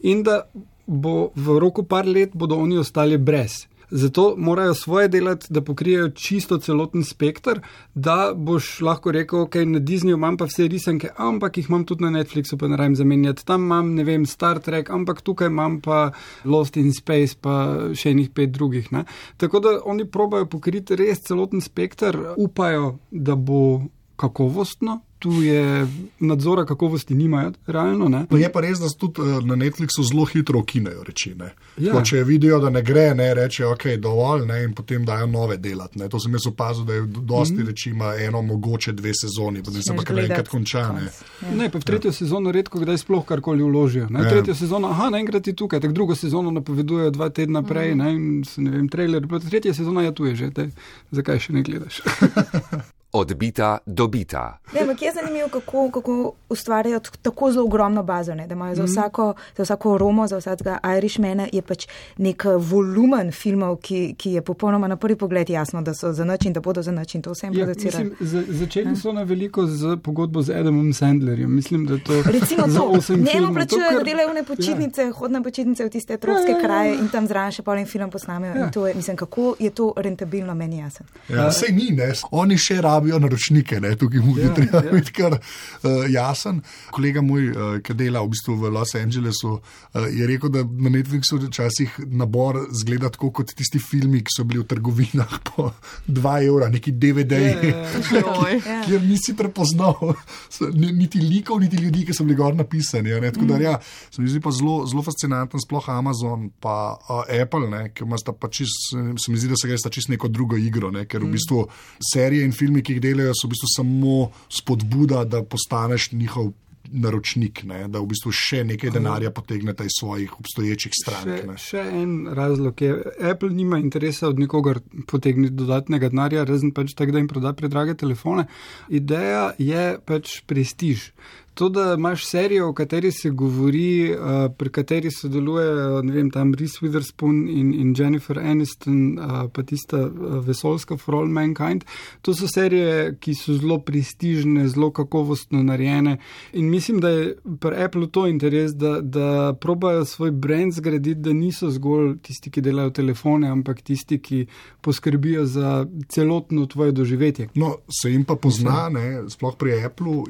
in 0.00 0.22
da 0.22 0.42
bo 0.86 1.30
v 1.36 1.58
roku 1.58 1.84
par 1.88 2.06
let 2.06 2.34
bodo 2.34 2.56
oni 2.60 2.78
ostali 2.78 3.18
brez. 3.18 3.64
Zato 3.90 4.34
morajo 4.36 4.74
svoje 4.74 5.08
delati, 5.08 5.46
da 5.50 5.60
pokrijejo 5.60 6.08
čisto 6.08 6.58
celoten 6.58 7.04
spektr, 7.04 7.60
da 7.94 8.32
boš 8.36 8.80
lahko 8.80 9.12
rekel, 9.12 9.40
ok, 9.40 9.54
na 9.54 9.78
Disneyju 9.78 10.16
imam 10.16 10.36
pa 10.36 10.44
vse 10.44 10.68
risanke, 10.68 11.08
ampak 11.16 11.58
jih 11.58 11.68
imam 11.68 11.84
tudi 11.84 12.04
na 12.04 12.10
Netflixu, 12.10 12.58
pa 12.58 12.68
ne 12.68 12.76
rajem 12.76 12.96
zamenjati. 12.96 13.46
Tam 13.46 13.64
imam, 13.64 13.94
ne 13.94 14.04
vem, 14.04 14.26
Star 14.26 14.58
Trek, 14.58 14.90
ampak 14.90 15.20
tukaj 15.22 15.48
imam 15.48 15.80
pa 15.80 16.12
Lost 16.44 16.76
in 16.76 16.92
Space, 16.92 17.36
pa 17.40 17.54
še 17.94 18.14
enih 18.14 18.30
pet 18.34 18.52
drugih. 18.52 18.92
Ne? 18.92 19.04
Tako 19.36 19.60
da 19.60 19.76
oni 19.84 20.08
probajo 20.10 20.46
pokriti 20.46 20.96
res 20.96 21.22
celoten 21.26 21.60
spektr, 21.60 22.34
upajo, 22.36 22.98
da 23.10 23.34
bo 23.34 23.82
kakovostno, 24.16 25.00
tu 25.24 25.42
je 25.42 25.86
nadzora 26.20 26.64
kakovosti, 26.64 27.14
nimajo 27.14 27.52
realno. 27.66 28.08
No 28.30 28.38
je 28.38 28.52
pa 28.52 28.60
res, 28.60 28.78
da 28.78 28.88
se 28.88 28.98
tudi 28.98 29.20
eh, 29.20 29.40
na 29.44 29.56
Netflixu 29.56 30.02
zelo 30.04 30.24
hitro 30.24 30.58
ukinejo 30.58 31.02
reči. 31.02 31.34
Ja. 31.76 32.02
Če 32.04 32.24
vidijo, 32.24 32.58
da 32.60 32.70
ne 32.70 32.82
gre, 32.82 33.06
ne 33.14 33.30
reče, 33.34 33.64
ok, 33.66 33.86
dovolj, 33.98 34.44
ne, 34.46 34.58
in 34.64 34.74
potem 34.74 35.04
dajo 35.04 35.26
nove 35.26 35.56
delati. 35.56 35.98
Ne. 35.98 36.08
To 36.12 36.20
sem 36.20 36.36
jaz 36.36 36.46
opazil, 36.50 36.84
da 36.84 36.98
je 36.98 37.06
dosti 37.06 37.56
mm. 37.62 37.66
reči, 37.66 37.90
ima 37.90 38.12
eno, 38.20 38.42
mogoče 38.42 38.92
dve 38.92 39.14
sezoni, 39.16 39.62
potem 39.64 39.82
se 39.82 39.96
pa 39.96 40.04
kar 40.04 40.20
enkrat 40.26 40.50
konča. 40.52 40.82
Ne. 40.92 41.08
Ja. 41.42 41.54
ne, 41.56 41.70
pa 41.70 41.80
v 41.80 41.88
tretjo 41.88 42.12
ja. 42.12 42.18
sezono 42.18 42.52
redko 42.52 42.82
kdaj 42.84 43.00
sploh 43.06 43.24
karkoli 43.24 43.64
vložijo. 43.64 44.10
Ne. 44.10 44.26
Ja. 44.26 44.34
Tretjo 44.34 44.54
sezono, 44.54 44.90
aha, 44.92 45.08
naenkrat 45.14 45.46
je 45.46 45.56
tukaj, 45.56 45.80
tako 45.80 45.96
drugo 45.96 46.18
sezono 46.18 46.52
napovedujejo 46.58 47.14
dva 47.16 47.30
tedna 47.32 47.62
prej, 47.64 47.94
mm. 47.94 48.04
ne, 48.04 48.12
in 48.12 48.44
se 48.44 48.60
ne 48.60 48.76
vem, 48.76 48.92
trailer, 48.92 49.24
pa 49.30 49.40
tretja 49.40 49.72
sezona 49.74 50.04
je 50.04 50.14
tu 50.14 50.28
že, 50.34 50.50
te, 50.52 50.68
zakaj 51.16 51.46
še 51.48 51.56
ne 51.56 51.64
gledaš. 51.64 52.02
odbita, 53.14 53.78
dobita. 53.86 54.58
Ne, 54.74 54.80
ampak 54.80 55.02
je 55.02 55.12
zanimivo, 55.14 55.48
kako, 55.48 55.90
kako 55.90 56.32
ustvarjajo 56.48 57.00
tako 57.22 57.52
zelo 57.52 57.64
ogromno 57.64 58.02
bazo. 58.02 58.34
Ne, 58.34 58.46
da 58.46 58.54
imajo 58.54 58.74
za, 58.74 58.82
mm. 58.82 58.86
vsako, 58.86 59.34
za 59.56 59.62
vsako 59.62 59.98
Romo, 59.98 60.26
za 60.26 60.36
vsakega 60.38 60.78
Irishmana 60.98 61.46
je 61.52 61.62
pač 61.62 61.86
nek 62.16 62.44
volumen 62.58 63.32
filmov, 63.32 63.76
ki, 63.76 64.14
ki 64.18 64.32
je 64.32 64.42
popolnoma 64.42 64.88
na 64.88 64.96
prvi 64.96 65.16
pogled 65.16 65.50
jasno, 65.50 65.82
da 65.82 65.94
so 65.94 66.12
za 66.12 66.24
način, 66.24 66.52
da 66.52 66.60
bodo 66.60 66.82
za 66.82 66.92
način 66.92 67.22
to 67.22 67.32
vse 67.32 67.46
ja, 67.46 67.52
producirali. 67.52 68.10
Začeli 68.48 68.96
so 68.96 69.12
na 69.12 69.22
veliko 69.22 69.66
z 69.66 69.96
pogodbo 70.02 70.42
z 70.42 70.50
Adamom 70.50 70.92
Sandlerjem. 70.92 71.54
Mislim, 71.54 71.86
da 71.86 71.98
to 71.98 72.22
Recimo 72.26 72.66
to. 72.66 73.14
Njemu 73.14 73.54
plačujejo 73.54 74.02
delovne 74.04 74.44
počitnice, 74.44 75.02
ja. 75.02 75.12
hodne 75.12 75.42
počitnice 75.42 75.84
v 75.84 75.90
tiste 75.90 76.16
tropske 76.16 76.50
ja, 76.50 76.56
ja, 76.56 76.60
ja. 76.60 76.66
kraje 76.66 76.94
in 76.98 77.08
tam 77.08 77.26
zraven 77.26 77.52
še 77.52 77.62
polni 77.62 77.86
film 77.86 78.10
posnamejo. 78.10 78.54
Ja. 78.54 78.94
Mislim, 78.94 79.16
kako 79.16 79.54
je 79.58 79.70
to 79.70 79.92
rentabilno, 79.96 80.54
meni 80.54 80.78
jasno. 80.78 81.06
Ja, 81.28 81.52
sej 81.52 81.72
ni, 81.72 81.90
ne. 81.90 82.12
Oni 82.30 82.58
še 82.58 82.80
rabijo 82.80 83.03
rabijo 83.04 83.18
naročnike, 83.18 83.80
ne? 83.80 83.96
tukaj 83.96 84.20
mu 84.20 84.38
je 84.38 84.44
ja, 84.44 84.54
treba 84.54 84.78
ja. 84.78 84.92
biti 84.92 85.12
kar 85.12 85.32
uh, 85.32 85.90
jasen. 86.08 86.62
Kolega 86.90 87.20
moj, 87.22 87.48
uh, 87.50 87.56
ki 87.84 87.94
dela 87.94 88.22
v 88.24 88.30
bistvu 88.32 88.56
v 88.56 88.70
Los 88.72 88.94
Angelesu, 88.94 89.58
uh, 89.58 90.06
je 90.08 90.26
rekel, 90.26 90.48
da 90.48 90.64
na 90.64 90.90
Netflixu 90.90 91.38
včasih 91.42 91.98
nabor 92.06 92.62
zgleda 92.72 93.10
tako 93.12 93.30
kot 93.30 93.52
tisti 93.56 93.78
filmi, 93.78 94.22
ki 94.24 94.32
so 94.32 94.44
bili 94.48 94.62
v 94.62 94.68
trgovinah 94.70 95.36
po 95.50 95.70
2 96.08 96.34
evra, 96.48 96.70
neki 96.72 96.94
DVD-ji, 96.96 97.74
ja, 97.74 98.80
kjer 98.86 99.02
nisi 99.04 99.36
prepoznal 99.36 100.14
niti 101.02 101.20
likov, 101.20 101.60
niti 101.60 101.76
ljudi, 101.76 102.06
ki 102.08 102.16
so 102.16 102.24
bili 102.24 102.38
gor 102.40 102.56
napisani. 102.56 103.12
Tako 103.34 103.44
da, 103.44 103.58
mm. 103.58 103.62
ja, 103.62 103.76
se 104.10 104.22
mi 104.22 104.32
zdi 104.32 104.40
pa 104.40 104.52
zelo, 104.54 104.86
zelo 104.88 105.04
fascinanten, 105.04 105.60
sploh 105.60 105.90
Amazon, 105.92 106.48
pa 106.60 106.96
uh, 106.96 107.22
Apple, 107.42 107.68
ne? 107.68 107.84
ki 107.94 108.06
ima 108.06 108.16
pa 108.40 108.48
čist, 108.48 108.94
se 108.94 109.32
mi 109.32 109.38
zdi, 109.38 109.52
da 109.52 109.60
se 109.60 109.68
gre 109.68 109.78
sta 109.78 109.92
čist 109.92 110.08
neko 110.08 110.28
drugo 110.32 110.56
igro, 110.56 110.90
ne? 110.94 111.04
ker 111.04 111.20
v 111.20 111.28
mm. 111.28 111.36
bistvu 111.36 111.64
serije 112.12 112.44
in 112.46 112.52
filme, 112.56 112.82
ki 112.84 112.93
jih 112.94 113.02
delajo, 113.02 113.34
so 113.36 113.48
v 113.48 113.54
bistvu 113.54 113.70
samo 113.76 114.18
spodbuda, 114.52 115.24
da 115.24 115.42
postaneš 115.42 116.12
njihov. 116.12 116.52
Naročnik, 116.84 117.62
ne, 117.64 117.78
da 117.88 117.98
v 117.98 118.10
bistvu 118.10 118.30
še 118.36 118.58
nekaj 118.68 118.92
denarja 118.92 119.30
potegnete 119.34 119.86
iz 119.88 119.94
svojih 119.96 120.34
obstoječih 120.36 120.92
strank. 120.94 121.56
Še, 121.56 121.56
še 121.58 121.84
en 121.96 122.12
razlog 122.36 122.82
je, 122.84 122.90
Apple 123.24 123.48
nima 123.56 123.80
interesa 123.80 124.28
od 124.28 124.38
nikogar 124.38 124.82
potegniti 125.08 125.56
dodatnega 125.56 126.12
denarja, 126.12 126.44
razen 126.46 126.74
pač 126.76 126.92
tako, 126.94 127.16
da 127.16 127.22
jim 127.22 127.30
proda 127.32 127.54
predrage 127.56 127.96
telefone. 127.98 128.44
Ideja 128.92 129.46
je 129.58 129.86
pač 130.06 130.36
prestiž. 130.46 131.08
To, 131.54 131.68
da 131.68 131.94
imaš 131.94 132.26
serijo, 132.26 132.68
o 132.68 132.72
kateri 132.72 133.12
se 133.12 133.30
govori, 133.30 134.12
uh, 134.12 134.18
pri 134.58 134.70
kateri 134.70 135.10
sodelujejo, 135.10 136.02
ne 136.02 136.12
vem, 136.12 136.30
tam 136.30 136.54
Reese 136.54 136.78
Witherspoon 136.82 137.48
in, 137.50 137.74
in 137.74 137.94
Jennifer 137.98 138.38
Aniston, 138.38 139.18
uh, 139.18 139.50
pa 139.52 139.62
tista 139.62 140.00
uh, 140.00 140.46
vesoljska 140.46 140.96
For 140.96 141.14
All 141.14 141.28
Mankind, 141.28 141.84
to 142.22 142.34
so 142.34 142.48
serije, 142.48 143.16
ki 143.20 143.34
so 143.34 143.54
zelo 143.54 143.78
prestižne, 143.78 144.66
zelo 144.68 144.90
kakovostno 144.90 145.62
narejene. 145.62 146.16
In 146.52 146.70
mislim, 146.70 147.00
da 147.00 147.08
je 147.08 147.36
pri 147.60 147.84
Apple 147.84 148.10
to 148.10 148.26
interes, 148.26 148.74
da, 148.74 149.00
da 149.00 149.54
probajo 149.60 150.04
svoj 150.04 150.30
brand 150.30 150.72
zgraditi, 150.72 151.20
da 151.20 151.32
niso 151.32 151.70
zgolj 151.70 152.16
tisti, 152.22 152.50
ki 152.50 152.60
delajo 152.60 152.90
telefone, 152.90 153.48
ampak 153.48 153.82
tisti, 153.82 154.18
ki 154.18 154.46
poskrbijo 154.80 155.46
za 155.46 155.86
celotno 156.08 156.66
tvoje 156.66 156.92
doživetje. 156.92 157.48
No, 157.54 157.76
se 158.02 158.10
jim 158.10 158.24
pa 158.24 158.34
pozna, 158.36 158.88
ne, 158.90 159.22
sploh 159.28 159.54
pri 159.58 159.84
Apple, 159.84 160.24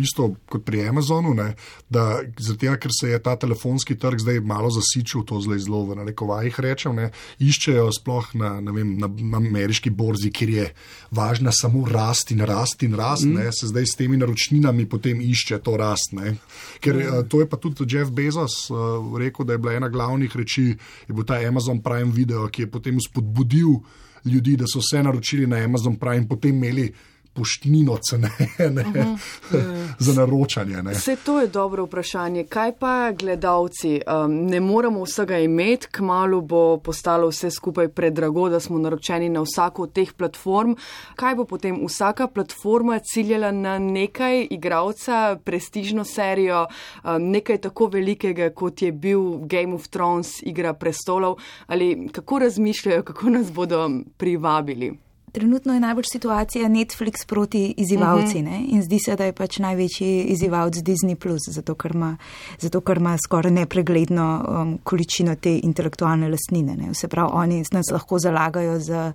isto 0.00 0.32
kot 0.54 0.64
pri 0.66 0.84
Amazonu, 0.88 1.34
ne, 1.34 1.50
da 1.90 2.22
zato, 2.38 2.76
ker 2.80 2.94
se 2.94 3.10
je 3.10 3.20
ta 3.22 3.34
telefonski 3.40 3.96
trg 3.98 4.22
zdaj 4.22 4.40
malo 4.46 4.70
zasičil, 4.70 5.24
to 5.26 5.40
zdaj 5.42 5.64
zelo 5.66 5.82
v 5.88 5.98
narekovajih 5.98 6.60
rečem, 6.62 6.94
ne, 6.96 7.10
iščejo 7.42 7.88
sploh 7.98 8.30
na, 8.38 8.52
vem, 8.70 8.94
na, 9.00 9.10
na 9.10 9.42
ameriški 9.42 9.90
borzi, 9.90 10.30
kjer 10.34 10.54
je 10.54 10.68
važna 11.14 11.52
samo 11.54 11.84
rast 11.90 12.30
in 12.34 12.44
rast 12.46 12.86
in 12.86 12.94
rast, 12.98 13.26
mm. 13.26 13.40
ne, 13.40 13.50
se 13.54 13.70
zdaj 13.72 13.88
s 13.90 13.98
temi 13.98 14.18
naročninami 14.20 14.86
potem 14.90 15.20
išče 15.24 15.60
to 15.64 15.76
rast. 15.80 16.14
Ne. 16.16 16.36
Ker 16.84 17.00
mm. 17.00 17.28
to 17.32 17.42
je 17.42 17.50
pa 17.50 17.58
tudi 17.60 17.88
Jeff 17.88 18.12
Bezos 18.14 18.68
uh, 18.70 19.18
rekel, 19.18 19.46
da 19.46 19.56
je 19.56 19.62
bila 19.62 19.74
ena 19.74 19.90
glavnih 19.90 20.36
reči, 20.36 20.70
je 21.08 21.14
bil 21.14 21.26
ta 21.26 21.40
Amazon 21.42 21.82
Prime 21.82 22.12
video, 22.14 22.46
ki 22.48 22.66
je 22.66 22.70
potem 22.70 23.00
spodbudil 23.02 23.80
ljudi, 24.24 24.56
da 24.56 24.68
so 24.70 24.80
vse 24.80 25.02
naročili 25.02 25.46
na 25.46 25.60
Amazon 25.64 25.96
Prime 26.00 26.22
in 26.22 26.28
potem 26.28 26.56
imeli 26.56 26.88
poštnino 27.34 27.98
cene 28.10 28.30
ne, 28.58 28.82
uh 28.82 28.94
-huh. 28.96 29.88
za 29.98 30.12
naročanje. 30.12 30.82
Ne. 30.82 30.92
Vse 30.92 31.16
to 31.16 31.40
je 31.40 31.46
dobro 31.46 31.84
vprašanje. 31.84 32.44
Kaj 32.44 32.72
pa 32.78 33.12
gledalci? 33.12 34.00
Um, 34.24 34.46
ne 34.46 34.60
moramo 34.60 35.02
vsega 35.04 35.38
imeti, 35.38 35.86
kmalo 35.90 36.40
bo 36.40 36.78
postalo 36.78 37.28
vse 37.28 37.50
skupaj 37.50 37.88
predrago, 37.88 38.48
da 38.48 38.60
smo 38.60 38.78
naročeni 38.78 39.28
na 39.28 39.40
vsako 39.40 39.82
od 39.82 39.92
teh 39.92 40.12
platform. 40.12 40.74
Kaj 41.16 41.34
bo 41.34 41.44
potem 41.44 41.86
vsaka 41.86 42.26
platforma 42.26 42.98
ciljala 42.98 43.52
na 43.52 43.78
nekaj 43.78 44.46
igralca, 44.50 45.38
prestižno 45.44 46.04
serijo, 46.04 46.66
um, 47.04 47.30
nekaj 47.30 47.58
tako 47.58 47.86
velikega, 47.86 48.50
kot 48.50 48.82
je 48.82 48.92
bil 48.92 49.38
Game 49.38 49.74
of 49.74 49.88
Thrones, 49.88 50.42
Igra 50.42 50.72
prestolov, 50.72 51.36
ali 51.66 52.08
kako 52.12 52.38
razmišljajo, 52.38 53.02
kako 53.02 53.30
nas 53.30 53.52
bodo 53.52 53.90
privabili? 54.16 55.03
Trenutno 55.34 55.74
je 55.74 55.80
najbolj 55.80 56.04
situacija 56.12 56.68
Netflix 56.68 57.26
proti 57.26 57.74
izzivalci 57.76 58.38
uh 58.38 58.44
-huh. 58.44 58.66
in 58.68 58.82
zdi 58.82 58.98
se, 59.04 59.16
da 59.16 59.24
je 59.24 59.32
pač 59.32 59.58
največji 59.58 60.22
izzivalc 60.22 60.76
Disney, 60.76 61.16
zato 61.50 61.74
ker 61.74 61.94
ima, 61.94 62.16
zato, 62.58 62.80
ker 62.80 62.96
ima 62.96 63.16
skoraj 63.24 63.52
nepregledno 63.52 64.44
um, 64.48 64.78
količino 64.82 65.34
te 65.34 65.60
intelektualne 65.62 66.28
lastnine. 66.28 66.76
Ne. 66.76 66.90
Vse 66.90 67.08
prav, 67.08 67.30
oni 67.32 67.64
nas 67.72 67.86
lahko 67.92 68.18
zalagajo 68.18 68.78
za 68.78 69.12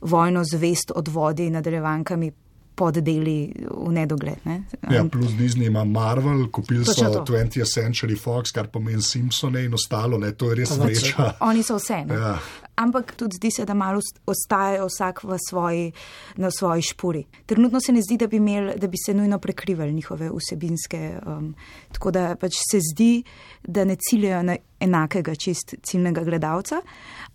vojno 0.00 0.44
zvest 0.44 0.92
od 0.94 1.08
vodi 1.08 1.50
nadaljevankami 1.50 2.32
poddeli 2.74 3.52
v 3.86 3.92
nedogled. 3.92 4.38
Ne? 4.44 4.62
Um, 4.88 4.94
ja, 4.94 5.04
plus 5.04 5.32
Disney 5.32 5.66
ima 5.66 5.84
Marvel, 5.84 6.46
kupili 6.50 6.84
so 6.84 7.24
20th 7.26 7.66
Century 7.66 8.18
Fox, 8.20 8.50
kar 8.54 8.68
pomeni 8.68 9.02
Simpsone 9.02 9.64
in 9.64 9.74
ostalo, 9.74 10.18
ne? 10.18 10.32
to 10.32 10.50
je 10.50 10.54
res 10.54 10.76
vreča. 10.78 11.32
Oni 11.40 11.62
so 11.62 11.76
vse. 11.76 12.04
Ja. 12.08 12.38
Ampak 12.78 13.16
tudi 13.18 13.36
zdi 13.36 13.50
se, 13.50 13.64
da 13.66 13.74
malo 13.74 14.00
ostajajo 14.26 14.86
vsak 14.86 15.20
svoji, 15.48 15.92
na 16.36 16.50
svoji 16.50 16.82
špuri. 16.82 17.24
Trenutno 17.46 17.80
se 17.80 17.92
ne 17.92 18.02
zdi, 18.02 18.16
da 18.16 18.26
bi, 18.26 18.36
imel, 18.36 18.70
da 18.76 18.86
bi 18.86 18.96
se 19.06 19.14
nujno 19.14 19.38
prekrivali 19.38 19.92
njihove 19.92 20.30
vsebinske. 20.30 21.18
Um, 21.26 21.54
tako 21.92 22.10
da 22.10 22.36
pač 22.36 22.54
se 22.70 22.80
zdi, 22.92 23.22
da 23.62 23.84
ne 23.84 23.96
ciljajo 23.96 24.42
na 24.42 24.56
enakega 24.80 25.34
čist 25.34 25.74
ciljnega 25.82 26.22
gledalca. 26.24 26.80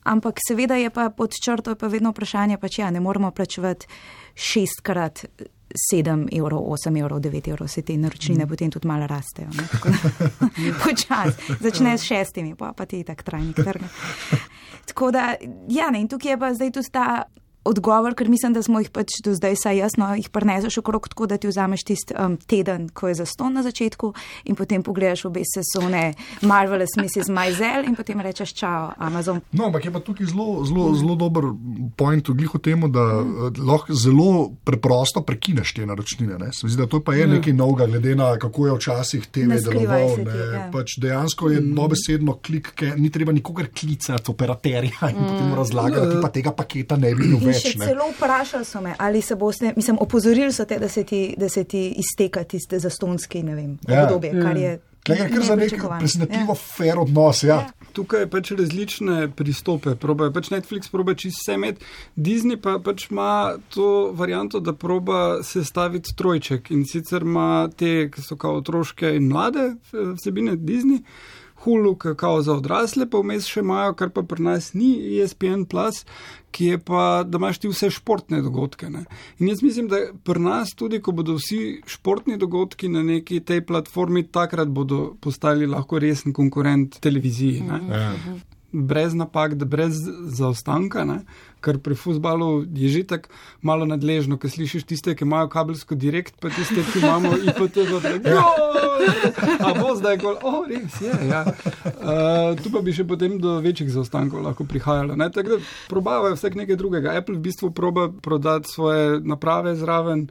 Ampak 0.04 0.40
seveda 0.48 0.76
je 0.76 0.90
pa 0.90 1.10
pod 1.10 1.36
črto 1.46 1.76
pa 1.76 1.88
vedno 1.88 2.12
vprašanje, 2.12 2.58
pač 2.58 2.80
ja, 2.80 2.92
ne 2.92 3.00
moramo 3.00 3.32
plačevati 3.32 3.88
šestkrat. 4.36 5.26
7 5.74 6.27
evrov, 6.32 6.60
8 6.60 7.00
evrov, 7.00 7.20
9 7.20 7.50
evrov, 7.50 7.68
vse 7.68 7.82
te 7.82 7.98
naročnine 7.98 8.46
mm. 8.46 8.50
potem 8.50 8.72
tudi 8.72 8.88
malo 8.88 9.08
rastejo. 9.08 9.50
Počasi, 10.84 11.58
začne 11.60 11.98
s 11.98 12.03
šestimi, 12.03 12.56
pa, 12.56 12.74
pa 12.74 12.86
ti 12.86 12.98
je 12.98 13.03
tak 13.03 13.24
trajnik 13.24 13.56
trga. 13.56 13.88
Tako 14.86 15.12
da, 15.12 15.34
ja, 15.70 15.89
ne, 15.89 16.01
in 16.01 16.08
tukaj 16.08 16.32
je 16.32 16.39
pa 16.39 16.53
zdaj 16.53 16.72
tudi 16.72 16.92
ta 16.92 17.24
odgovor, 17.63 18.13
ker 18.15 18.29
mislim, 18.29 18.53
da 18.53 18.63
smo 18.63 18.79
jih 18.79 18.89
pač 18.93 19.20
do 19.24 19.34
zdaj, 19.36 19.55
saj 19.62 19.77
jasno, 19.77 20.10
jih 20.17 20.29
preneseš 20.29 20.77
okrog 20.82 21.08
tako, 21.08 21.27
da 21.27 21.38
ti 21.38 21.48
vzameš 21.48 21.84
tisti 21.88 22.15
um, 22.20 22.38
teden, 22.38 22.89
ko 22.89 23.08
je 23.08 23.20
zaston 23.22 23.53
na 23.53 23.63
začetku 23.63 24.13
in 24.51 24.55
potem 24.60 24.84
pogledaš 24.84 25.25
obe 25.29 25.43
sezone 25.48 26.13
Marvelous 26.41 26.96
Mrs. 27.00 27.32
Maisel 27.34 27.88
in 27.88 27.96
potem 27.96 28.20
rečeš 28.22 28.53
čau, 28.58 28.91
Amazon. 28.98 29.41
No, 29.51 29.67
ampak 29.70 29.86
je 29.86 29.93
pa 29.93 30.01
tukaj 30.03 30.27
zelo, 30.32 30.65
zelo, 30.67 30.89
zelo 31.00 31.15
dober 31.20 31.50
point 31.98 32.29
v 32.29 32.36
glihu 32.41 32.60
temu, 32.60 32.89
da 32.91 33.05
mm. 33.22 33.63
lahko 33.63 33.96
zelo 33.96 34.29
preprosto 34.63 35.24
prekineš 35.24 35.74
te 35.77 35.88
naročnine. 35.88 36.39
Se 36.51 36.67
mi 36.67 36.74
zdi, 36.74 36.82
da 36.84 36.89
to 36.89 37.00
pa 37.03 37.15
je 37.15 37.27
mm. 37.27 37.38
nekaj 37.38 37.53
novega, 37.53 37.88
glede 37.88 38.15
na 38.20 38.34
kako 38.39 38.67
je 38.67 38.77
včasih 38.79 39.27
TV 39.32 39.60
deloval. 39.63 40.20
Ja. 40.27 40.67
Pač 40.74 40.98
dejansko 41.00 41.53
je 41.53 41.62
mm. 41.62 41.75
dobesedno 41.79 42.38
klik, 42.43 42.74
ni 42.98 43.10
treba 43.13 43.32
nikogar 43.32 43.72
klicati 43.72 44.32
operaterja 44.32 45.13
in 45.13 45.22
mm. 45.22 45.32
potem 45.32 45.55
razlagati, 45.55 46.05
da 46.05 46.12
ti 46.12 46.22
pa 46.22 46.34
tega 46.34 46.51
paketa 46.51 47.00
ne 47.00 47.15
bi 47.15 47.32
imel 47.32 47.52
več. 47.53 47.75
Celo 47.83 48.10
vprašali 48.12 48.65
so 48.65 48.81
me, 48.81 48.95
ali 48.98 49.22
se 49.22 49.36
boste, 49.36 49.74
mislim, 49.75 49.98
opozorili 50.01 50.53
so 50.53 50.65
te, 50.65 50.79
da 50.79 50.89
se 50.89 51.03
ti, 51.03 51.36
da 51.38 51.50
se 51.50 51.63
ti 51.63 51.88
izteka 52.03 52.43
tiste 52.43 52.79
zastonski, 52.79 53.43
ne 53.43 53.55
vem, 53.55 53.77
ja. 53.88 54.03
obdobje, 54.03 54.33
kar 54.41 54.57
je. 54.57 54.79
Kaj 55.03 55.17
je 55.19 55.29
kar 55.33 55.43
za 55.43 55.55
nek 55.60 55.74
presenetljivo 56.00 56.53
ja. 56.53 56.55
fair 56.55 57.00
odnos? 57.00 57.43
Ja. 57.43 57.55
Ja. 57.55 57.88
Tukaj 57.93 58.24
je 58.24 58.29
pač 58.31 58.51
različne 58.55 59.27
pristope. 59.36 59.98
Proba, 60.00 60.29
pač 60.31 60.48
Netflix 60.53 60.88
proba 60.91 61.12
čist 61.19 61.41
vse 61.43 61.57
med, 61.60 61.83
Disney 62.15 62.55
pa 62.55 62.77
pač 62.79 63.10
ima 63.12 63.57
to 63.75 64.13
varianto, 64.15 64.62
da 64.63 64.74
proba 64.74 65.43
sestaviti 65.43 66.15
trojček 66.15 66.72
in 66.72 66.88
sicer 66.88 67.27
ima 67.27 67.67
te, 67.75 68.07
ki 68.13 68.24
so 68.24 68.39
kao 68.39 68.62
otroške 68.63 69.12
in 69.17 69.27
mlade 69.27 69.74
vsebine 69.91 70.55
Disney. 70.55 71.03
Hulu, 71.63 71.96
kao 71.96 72.41
za 72.41 72.53
odrasle, 72.53 73.08
pa 73.10 73.22
vmes 73.24 73.48
še 73.48 73.62
imajo, 73.63 73.93
kar 74.00 74.12
pa 74.12 74.24
pri 74.27 74.43
nas 74.43 74.74
ni, 74.74 74.91
ESPN, 75.20 75.63
ki 76.53 76.65
je 76.65 76.77
pa, 76.77 77.24
da 77.25 77.39
imaš 77.39 77.60
ti 77.63 77.72
vse 77.72 77.89
športne 77.89 78.41
dogodke. 78.46 78.89
Ne? 78.89 79.05
In 79.39 79.48
jaz 79.48 79.63
mislim, 79.63 79.88
da 79.89 80.01
pri 80.24 80.39
nas 80.43 80.75
tudi, 80.77 81.01
ko 81.01 81.12
bodo 81.12 81.38
vsi 81.39 81.82
športni 81.88 82.38
dogodki 82.38 82.91
na 82.93 83.03
neki 83.03 83.39
tej 83.39 83.63
platformi, 83.65 84.27
takrat 84.27 84.67
bodo 84.67 85.15
postali 85.22 85.67
lahko 85.67 86.00
resen 86.00 86.34
konkurent 86.34 87.00
televiziji. 87.00 87.62
Mm 87.62 87.79
-hmm 87.89 88.52
brez 88.74 89.13
napak, 89.13 89.56
da 89.56 89.65
brez 89.65 90.01
zaostanka, 90.25 91.06
ne? 91.06 91.22
ker 91.63 91.80
pri 91.80 91.96
futbalu 91.96 92.68
je 92.75 92.89
že 92.92 93.03
tako 93.08 93.32
malo 93.63 93.88
nadležno, 93.88 94.36
ker 94.36 94.51
slišiš 94.51 94.84
tiste, 94.84 95.15
ki 95.15 95.24
imajo 95.24 95.48
kabelsko 95.48 95.96
direkt, 95.96 96.36
pa 96.44 96.51
tiste, 96.51 96.84
ki 96.92 97.00
imamo 97.00 97.32
IPTV. 97.48 98.03
A 99.63 99.72
bo 99.80 99.96
zdaj, 99.96 100.20
ko 100.20 100.36
oh, 100.44 100.68
res 100.68 101.00
je. 101.00 101.13
Ja. 101.32 101.48
Uh, 101.48 102.60
tu 102.60 102.68
pa 102.68 102.84
bi 102.84 102.92
še 102.92 103.08
potem 103.08 103.39
do 103.39 103.62
večjih 103.63 103.88
zaostankov 103.96 104.44
lahko 104.44 104.68
prihajalo. 104.68 105.15
Tako 105.15 105.56
da 105.56 105.62
probavajo 105.88 106.36
vse 106.36 106.51
nekaj 106.51 106.80
drugega. 106.80 107.15
Apple 107.15 107.39
v 107.39 107.46
bistvu 107.48 107.72
proba 107.72 108.10
prodati 108.12 108.68
svoje 108.68 109.22
naprave 109.24 109.77
zraven. 109.80 110.27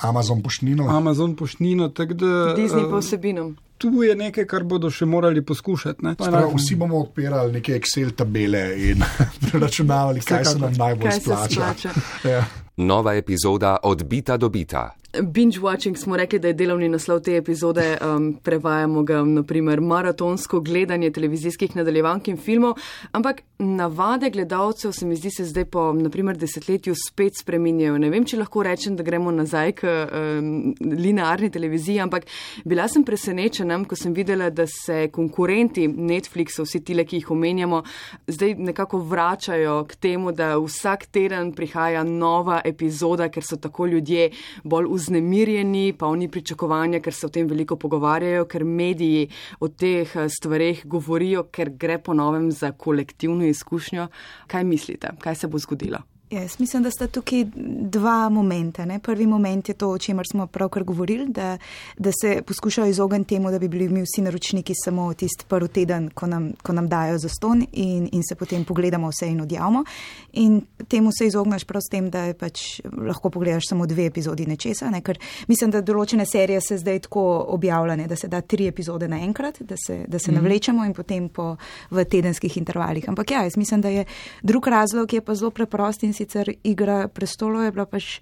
Amazon 0.00 0.40
poštnino. 0.40 0.88
Amazon 0.88 1.36
poštnino, 1.36 1.92
tako 1.92 2.16
da. 2.16 2.32
Disney 2.56 2.88
uh, 2.88 2.92
posebinom 2.92 3.58
tu 3.80 4.02
je 4.02 4.14
nekaj, 4.16 4.44
kar 4.44 4.64
bodo 4.68 4.90
še 4.92 5.06
morali 5.08 5.40
poskušati. 5.46 6.14
Sprav, 6.20 6.52
vsi 6.52 6.76
bomo 6.76 7.00
odpirali 7.00 7.52
neke 7.56 7.78
Excel 7.78 8.12
tabele 8.16 8.64
in 8.90 9.04
računavali, 9.62 10.20
kaj 10.20 10.44
se 10.44 10.58
nam 10.58 10.76
najbolj 10.76 11.16
splača. 11.20 11.94
Ja. 12.28 12.44
Nova 12.76 13.14
epizoda 13.16 13.78
odbita 13.82 14.36
do 14.36 14.48
bita. 14.48 14.90
Binge 15.12 15.58
watching 15.58 15.96
smo 15.96 16.16
rekli, 16.16 16.38
da 16.38 16.48
je 16.48 16.54
delovni 16.54 16.88
naslov 16.88 17.20
te 17.20 17.36
epizode, 17.36 17.98
um, 17.98 18.32
prevajamo 18.42 19.02
ga 19.02 19.22
naprimer 19.24 19.80
maratonsko 19.80 20.60
gledanje 20.60 21.10
televizijskih 21.10 21.76
nadaljevank 21.76 22.28
in 22.28 22.36
filmov, 22.36 22.76
ampak 23.12 23.40
navade 23.58 24.30
gledalcev 24.30 24.92
se 24.92 25.06
mi 25.06 25.16
zdi 25.16 25.30
se 25.30 25.44
zdaj 25.44 25.64
po 25.64 25.92
naprimer 25.92 26.36
desetletju 26.36 26.94
spet 26.94 27.38
spreminjajo. 27.40 27.98
Ne 27.98 28.10
vem, 28.10 28.24
če 28.24 28.38
lahko 28.38 28.62
rečem, 28.62 28.96
da 28.96 29.02
gremo 29.02 29.32
nazaj 29.34 29.72
k 29.72 29.88
um, 29.88 30.52
linearni 30.78 31.50
televiziji, 31.50 31.98
ampak 32.06 32.30
bila 32.64 32.86
sem 32.88 33.04
presenečena, 33.04 33.80
ko 33.84 33.98
sem 33.98 34.14
videla, 34.14 34.50
da 34.50 34.68
se 34.70 35.08
konkurenti 35.12 35.88
Netflixa, 35.88 36.62
vsi 36.62 36.84
tile, 36.86 37.04
ki 37.04 37.18
jih 37.18 37.34
omenjamo, 37.34 37.82
zdaj 38.30 38.54
nekako 38.70 39.02
vračajo 39.10 39.82
k 39.90 39.98
temu, 40.06 40.30
da 40.32 40.54
vsak 40.54 41.08
teden 41.10 41.50
prihaja 41.52 42.06
nova 42.06 42.62
epizoda, 42.64 43.26
ker 43.28 43.42
so 43.42 43.58
tako 43.58 43.90
ljudje 43.90 44.30
bolj 44.62 44.86
vznemirjeni 44.86 44.99
vznemirjeni, 45.00 45.94
polni 45.98 46.28
pričakovanja, 46.30 47.00
ker 47.00 47.16
se 47.16 47.26
o 47.26 47.32
tem 47.32 47.48
veliko 47.48 47.78
pogovarjajo, 47.80 48.46
ker 48.50 48.64
mediji 48.64 49.26
o 49.60 49.68
teh 49.68 50.16
eh, 50.16 50.28
stvareh 50.28 50.84
govorijo, 50.84 51.48
ker 51.52 51.72
gre 51.80 51.98
po 51.98 52.14
novem 52.14 52.50
za 52.52 52.72
kolektivno 52.72 53.48
izkušnjo. 53.48 54.08
Kaj 54.46 54.64
mislite, 54.64 55.16
kaj 55.20 55.42
se 55.42 55.48
bo 55.48 55.58
zgodilo? 55.58 56.04
Ja, 56.30 56.40
jaz 56.40 56.60
mislim, 56.60 56.82
da 56.82 56.90
sta 56.90 57.06
tukaj 57.06 57.44
dva 57.90 58.28
momenta. 58.28 58.84
Ne? 58.84 58.98
Prvi 58.98 59.26
moment 59.26 59.68
je 59.68 59.74
to, 59.74 59.88
o 59.90 59.98
čemer 59.98 60.26
smo 60.30 60.46
pravkar 60.46 60.84
govorili, 60.84 61.26
da, 61.28 61.58
da 61.98 62.10
se 62.22 62.42
poskušajo 62.46 62.86
izogniti 62.86 63.28
temu, 63.28 63.50
da 63.50 63.58
bi 63.58 63.68
bili 63.68 63.88
mi 63.88 64.02
vsi 64.02 64.22
naročniki 64.22 64.72
samo 64.84 65.14
tisti 65.14 65.44
prvi 65.48 65.68
teden, 65.68 66.10
ko 66.14 66.26
nam, 66.26 66.52
ko 66.62 66.72
nam 66.72 66.88
dajo 66.88 67.18
za 67.18 67.28
ston 67.28 67.66
in, 67.72 68.08
in 68.12 68.22
se 68.28 68.34
potem 68.34 68.64
pogledamo 68.64 69.08
vse 69.08 69.26
in 69.26 69.40
odjavimo. 69.40 69.84
In 70.32 70.60
temu 70.88 71.10
se 71.18 71.26
izogneš 71.26 71.64
prav 71.64 71.80
s 71.80 71.90
tem, 71.90 72.10
da 72.10 72.34
pač 72.38 72.80
lahko 73.06 73.30
pogledaš 73.30 73.68
samo 73.68 73.86
dve 73.86 74.06
epizodi 74.06 74.46
nečesa. 74.46 74.90
Ne? 74.90 75.00
Ker 75.00 75.18
mislim, 75.48 75.70
da 75.70 75.82
določene 75.82 76.26
serije 76.26 76.60
se 76.60 76.78
zdaj 76.78 76.98
tako 77.08 77.24
objavljane, 77.48 78.06
da 78.06 78.16
se 78.16 78.28
da 78.28 78.40
tri 78.40 78.66
epizode 78.66 79.08
naenkrat, 79.08 79.60
da 79.60 79.74
se, 79.86 80.04
da 80.08 80.18
se 80.18 80.30
mm. 80.30 80.34
navlečemo 80.34 80.86
in 80.86 80.94
potem 80.94 81.28
po, 81.28 81.56
v 81.90 82.04
tedenskih 82.04 82.56
intervalih. 82.56 83.08
Ampak 83.08 83.30
ja, 83.30 83.42
jaz 83.42 83.56
mislim, 83.56 83.80
da 83.80 83.88
je 83.88 84.04
drug 84.42 84.66
razlog, 84.66 85.08
ki 85.08 85.16
je 85.16 85.26
pa 85.26 85.34
zelo 85.34 85.50
preprost 85.50 86.06
in 86.06 86.19
sicer 86.20 86.52
igra 86.62 87.08
prestolov 87.08 87.64
je 87.64 87.72
bila 87.72 87.86
pač 87.88 88.18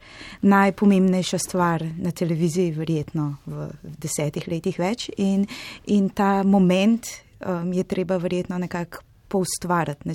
najpomembnejša 0.47 1.39
stvar 1.43 1.85
na 1.99 2.15
televiziji, 2.15 2.77
verjetno 2.77 3.33
v 3.47 3.69
desetih 3.83 4.47
letih 4.49 4.79
več. 4.79 5.09
In, 5.19 5.47
in 5.87 6.09
ta 6.15 6.43
moment 6.47 7.11
um, 7.43 7.73
je 7.75 7.85
treba 7.85 8.21
verjetno 8.23 8.59
nekako 8.59 9.05
poustvarjati. 9.29 10.15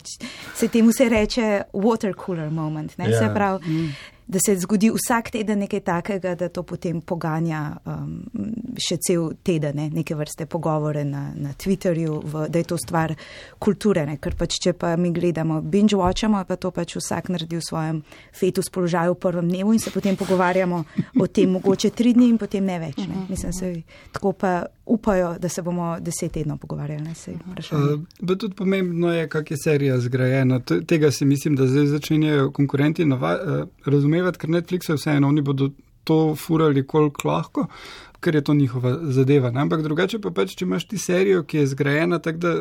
Se 0.55 0.67
temu 0.67 0.91
se 0.91 1.09
reče 1.09 1.61
water 1.73 2.13
cooler 2.25 2.49
moment. 2.49 2.97
Ne? 2.97 3.11
Ja. 3.11 3.19
Se 3.19 3.33
pravi, 3.33 3.69
mm. 3.69 3.89
Da 4.27 4.39
se 4.45 4.55
zgodi 4.59 4.91
vsak 4.93 5.31
teden 5.31 5.59
nekaj 5.59 5.79
takega, 5.79 6.35
da 6.35 6.49
to 6.49 6.63
potem 6.63 7.01
poganja 7.01 7.75
um, 7.85 8.23
še 8.79 8.97
cel 9.03 9.33
teden, 9.43 9.75
ne? 9.77 9.89
neke 9.93 10.15
vrste 10.15 10.45
pogovore 10.49 11.03
na, 11.05 11.25
na 11.35 11.53
Twitterju, 11.53 12.19
v, 12.23 12.45
da 12.49 12.61
je 12.61 12.69
to 12.69 12.77
stvar 12.77 13.15
kulture. 13.59 14.05
Ne? 14.07 14.17
Ker 14.21 14.37
pač, 14.39 14.57
če 14.63 14.73
pa 14.77 14.93
mi 14.97 15.11
gledamo, 15.13 15.61
binge 15.61 15.97
watchamo, 15.99 16.43
pa 16.47 16.57
to 16.57 16.71
pač 16.71 16.97
vsak 16.99 17.31
naredi 17.33 17.59
v 17.59 17.65
svojem 17.65 18.03
fetu 18.33 18.63
spoložaju 18.65 19.17
v 19.17 19.21
prvem 19.27 19.49
dnevu 19.51 19.73
in 19.73 19.83
se 19.83 19.91
potem 19.93 20.17
pogovarjamo 20.19 20.83
o 21.19 21.27
tem 21.27 21.51
mogoče 21.57 21.91
tri 21.91 22.13
dni 22.15 22.31
in 22.33 22.39
potem 22.41 22.65
ne 22.65 22.79
več. 22.79 23.03
Ne? 23.03 23.27
Mislim, 23.29 23.53
se 23.53 23.73
tako 24.13 24.33
pa 24.33 24.63
upajo, 24.85 25.35
da 25.39 25.49
se 25.49 25.61
bomo 25.61 25.97
deset 25.99 26.31
tednov 26.31 26.57
pogovarjali. 26.57 27.03
Ne? 27.03 27.15
Se 27.15 27.33
vprašanje. 27.47 27.93
Uh, 27.93 28.27
tudi 28.27 28.55
pomembno 28.55 29.13
je, 29.13 29.29
kak 29.29 29.51
je 29.51 29.57
serija 29.57 29.99
zgrajena. 29.99 30.59
T 30.59 30.81
tega 30.85 31.11
se 31.11 31.25
mislim, 31.25 31.55
da 31.55 31.67
zdaj 31.67 31.85
začenjajo 31.85 32.51
konkurenti 32.51 33.05
nava, 33.05 33.37
uh, 33.37 33.67
razumevati, 33.85 34.39
ker 34.39 34.49
Netflix 34.49 34.89
je 34.89 34.95
vseeno, 34.95 35.27
oni 35.27 35.41
bodo 35.41 35.69
to 36.03 36.35
furali 36.35 36.87
koliko 36.87 37.27
lahko, 37.27 37.67
ker 38.19 38.35
je 38.35 38.41
to 38.43 38.53
njihova 38.53 38.97
zadeva. 39.01 39.51
Ne? 39.51 39.61
Ampak 39.61 39.81
drugače 39.83 40.19
pa 40.19 40.31
pač, 40.31 40.55
če 40.55 40.65
imaš 40.65 40.87
ti 40.87 40.97
serijo, 40.97 41.43
ki 41.43 41.57
je 41.57 41.67
zgrajena, 41.67 42.19
tako 42.19 42.37
da 42.37 42.53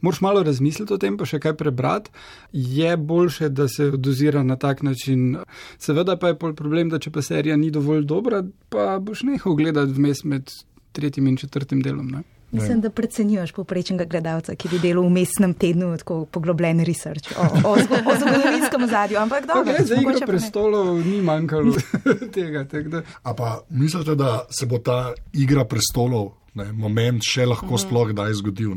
moraš 0.00 0.20
malo 0.20 0.42
razmisliti 0.42 0.94
o 0.94 0.98
tem, 1.00 1.16
pa 1.20 1.28
še 1.28 1.40
kaj 1.40 1.56
prebrati, 1.60 2.12
je 2.52 2.96
boljše, 2.96 3.48
da 3.48 3.68
se 3.68 3.90
dozira 3.96 4.42
na 4.42 4.56
tak 4.56 4.82
način. 4.82 5.38
Seveda 5.78 6.16
pa 6.16 6.32
je 6.32 6.38
pol 6.40 6.54
problem, 6.56 6.92
da 6.92 7.00
če 7.00 7.12
pa 7.12 7.24
serija 7.24 7.56
ni 7.56 7.70
dovolj 7.72 8.04
dobra, 8.08 8.42
pa 8.68 8.98
boš 9.00 9.24
nehal 9.28 9.56
gledati 9.56 9.96
vmes 9.96 10.24
med 10.24 10.52
tretjim 10.98 11.30
in 11.30 11.38
četrtim 11.40 11.82
delom. 11.82 12.10
Ne? 12.10 12.22
Mislim, 12.50 12.80
da 12.80 12.90
precenjuješ 12.90 13.52
poprečnega 13.52 14.04
gledalca, 14.08 14.54
ki 14.56 14.70
bi 14.72 14.78
delal 14.80 15.04
v 15.04 15.12
mestnem 15.18 15.52
tednu 15.54 15.90
tako 16.00 16.22
poglobljen 16.32 16.80
research 16.84 17.34
o, 17.36 17.44
o, 17.68 17.72
o 17.72 18.14
zgodovinskem 18.20 18.86
zadju. 18.88 19.18
Ampak 19.20 19.46
dobro, 19.46 19.74
za 19.84 19.98
igro 20.00 20.26
prestolov 20.26 21.06
ni 21.06 21.20
manjkalo 21.22 21.74
tega. 22.36 22.64
tega. 22.64 23.02
A 23.22 23.34
pa 23.34 23.60
mislite, 23.70 24.14
da 24.14 24.46
se 24.50 24.66
bo 24.66 24.78
ta 24.78 25.12
igra 25.32 25.64
prestolov 25.64 26.32
ne, 26.58 26.66
moment 26.72 27.22
še 27.24 27.46
lahko 27.48 27.74
mm. 27.74 27.78
sploh 27.84 28.06
kdaj 28.12 28.32
zgodil. 28.40 28.70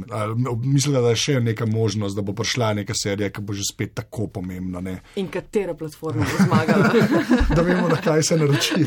Mislim, 0.63 0.93
da 0.97 1.09
je 1.11 1.17
še 1.25 1.35
neka 1.43 1.65
možnost, 1.69 2.13
da 2.17 2.21
bo 2.25 2.31
prišla 2.37 2.67
neka 2.81 2.93
serija, 2.97 3.29
ki 3.33 3.41
bo 3.45 3.51
že 3.57 3.63
spet 3.67 3.91
tako 4.01 4.23
pomembna. 4.39 4.79
Ne. 4.81 4.95
In 5.21 5.27
katera 5.33 5.73
platforma 5.77 6.23
bo 6.25 6.35
zmagala? 6.45 6.85
da 7.55 7.61
vemo, 7.65 7.87
na 7.91 7.99
kaj 8.01 8.21
se 8.29 8.35
naroči. 8.39 8.81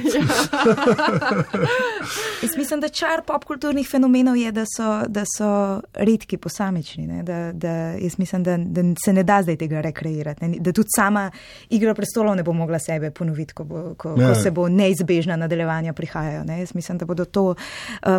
mislim, 2.65 2.81
da 2.81 2.89
čar 2.89 3.23
popkulturnih 3.27 3.89
fenomenov 3.91 4.37
je, 4.37 4.53
da 4.53 4.65
so, 4.77 5.03
da 5.09 5.25
so 5.37 5.81
redki 5.95 6.37
posamični. 6.37 7.23
Da, 7.23 7.53
da, 7.53 7.69
jaz 8.01 8.19
mislim, 8.19 8.45
da, 8.45 8.57
da 8.57 8.81
se 9.05 9.13
ne 9.13 9.23
da 9.23 9.43
zdaj 9.43 9.57
tega 9.57 9.81
rekreirati. 9.81 10.45
Ne. 10.45 10.57
Da 10.61 10.73
tudi 10.73 10.89
sama 10.97 11.31
igra 11.71 11.95
prestolov 11.95 12.37
ne 12.37 12.43
bo 12.43 12.53
mogla 12.53 12.79
sebe 12.79 13.11
ponoviti, 13.11 13.55
ko, 13.55 13.65
bo, 13.65 13.95
ko, 13.95 14.15
ko 14.15 14.35
se 14.43 14.51
bo 14.51 14.69
neizbežna 14.69 15.37
nadaljevanja 15.37 15.93
prihajajo. 15.93 16.45
Ne. 16.45 16.59
Jaz 16.61 16.75
mislim, 16.75 16.99
da 16.99 17.07
bodo 17.07 17.25
to 17.25 17.45
uh, 17.45 17.57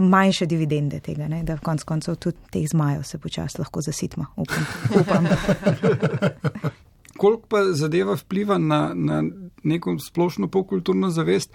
manjše 0.01 0.45
dividende 0.45 0.64
dividende 0.65 0.99
tega, 0.99 1.27
ne? 1.27 1.43
da 1.43 1.55
v 1.55 1.63
konc 1.65 1.83
koncev 1.83 2.17
tudi 2.21 2.37
teh 2.51 2.65
zmajev 2.69 3.03
se 3.03 3.17
počasi 3.17 3.61
lahko 3.61 3.81
zasitimo. 3.81 4.25
Upam. 4.35 4.65
upam. 5.01 5.27
Koliko 7.17 7.47
pa 7.47 7.63
zadeva 7.71 8.15
vpliva 8.15 8.57
na, 8.57 8.91
na 8.95 9.23
neko 9.63 9.97
splošno 10.07 10.47
pokulturno 10.47 11.09
zavest, 11.09 11.53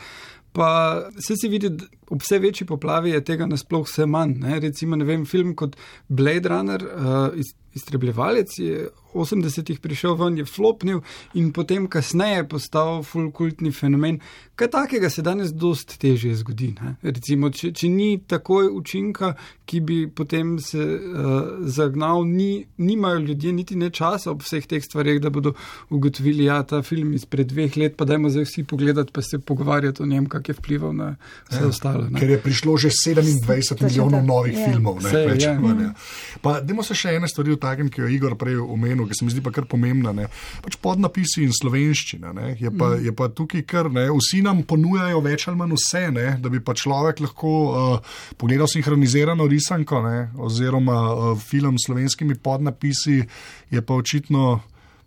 pa 0.53 1.01
se 1.27 1.37
si 1.37 1.49
vidi, 1.49 1.71
ob 2.11 2.23
vse 2.23 2.39
večji 2.39 2.67
poplavi 2.67 3.15
je 3.15 3.25
tega 3.25 3.47
nasploh 3.47 3.87
vse 3.87 4.07
manj. 4.07 4.37
Ne? 4.43 4.61
Recimo, 4.61 4.97
ne 4.97 5.07
vem, 5.09 5.27
film 5.27 5.55
kot 5.57 5.77
Blade 6.09 6.49
Runner, 6.49 6.85
uh, 6.85 7.43
iztrebljevalec 7.75 8.59
je 8.59 8.89
80-ih 9.15 9.81
prišel 9.83 10.15
ven, 10.15 10.37
je 10.39 10.45
flopnil 10.47 11.01
in 11.35 11.51
potem 11.53 11.89
kasneje 11.91 12.45
postal 12.49 13.03
fulkultni 13.03 13.73
fenomen. 13.75 14.21
Kaj 14.55 14.71
takega 14.71 15.11
se 15.11 15.23
danes 15.23 15.51
dost 15.51 15.97
težje 15.99 16.35
zgodi? 16.39 16.75
Ne? 16.81 16.95
Recimo, 17.03 17.51
če, 17.51 17.73
če 17.75 17.91
ni 17.91 18.11
takoj 18.29 18.69
učinka, 18.77 19.33
ki 19.67 19.81
bi 19.87 19.99
potem 20.07 20.57
se 20.63 20.79
uh, 20.79 21.41
zagnal, 21.67 22.23
ni, 22.29 22.67
nimajo 22.79 23.23
ljudje 23.25 23.53
niti 23.57 23.79
ne 23.79 23.91
časa 23.91 24.31
ob 24.31 24.45
vseh 24.47 24.67
teh 24.71 24.83
stvarih, 24.85 25.21
da 25.23 25.31
bodo 25.31 25.55
ugotovili, 25.91 26.45
da 26.45 26.53
ja, 26.53 26.63
ta 26.63 26.83
film 26.87 27.15
izpred 27.19 27.51
dveh 27.51 27.79
let, 27.81 27.97
pa 27.99 28.07
dajmo 28.07 28.31
zdaj 28.31 28.47
vsi 28.47 28.65
pogledati, 28.65 29.15
pa 29.15 29.23
se 29.27 29.39
pogovarjati 29.39 30.03
o 30.03 30.07
njem, 30.07 30.29
kak 30.31 30.53
je 30.53 30.59
vplival 30.59 30.95
na 30.95 31.15
vse 31.51 31.65
ja, 31.65 31.73
ostalo. 32.01 32.15
Ne? 32.15 32.21
Ker 32.21 32.31
je 32.31 32.39
prišlo 32.41 32.77
že 32.77 32.91
27 32.91 33.85
milijonov 33.85 34.25
novih 34.25 34.57
ja. 34.59 34.67
filmov. 34.67 35.01
Ne, 35.03 35.11
Sej, 35.11 35.27
več, 35.29 35.45
ja. 35.45 35.55
ne. 35.59 35.93
Pa, 36.41 36.61
dajmo 36.65 36.83
se 36.87 36.97
še 36.97 37.15
ene 37.19 37.29
stvari 37.29 37.55
vtakniti, 37.55 37.93
ki 37.95 38.03
jo 38.03 38.09
je 38.09 38.17
Igor 38.17 38.37
prej 38.41 38.61
omenil, 38.61 39.07
ki 39.09 39.19
se 39.19 39.27
mi 39.27 39.35
zdi 39.35 39.45
pa 39.45 39.53
kar 39.55 39.69
pomembna. 39.71 40.15
Pač 40.65 40.79
podnapisi 40.81 41.45
in 41.45 41.55
slovenščina. 41.55 42.33
Je 42.59 42.73
pa, 42.73 42.95
mm. 42.97 43.05
je 43.09 43.15
pa 43.17 43.29
tukaj 43.29 43.65
kar 43.69 43.91
ne. 43.93 44.09
Vsi 44.11 44.43
nam 44.47 44.65
ponujajo 44.69 45.21
več 45.25 45.47
ali 45.51 45.61
manj 45.61 45.77
vse, 45.77 46.05
ne? 46.15 46.29
da 46.41 46.53
bi 46.53 46.63
pa 46.65 46.75
človek 46.77 47.21
lahko 47.25 47.53
uh, 47.69 48.19
pogledal 48.41 48.69
sinhronizirano 48.71 49.47
risanko 49.51 50.03
ne? 50.05 50.17
oziroma 50.41 50.99
uh, 51.11 51.31
film 51.39 51.79
s 51.79 51.89
slovenskimi 51.89 52.39
podnapisi, 52.41 53.21
je 53.71 53.83
pa 53.85 53.97
očitno 53.99 54.61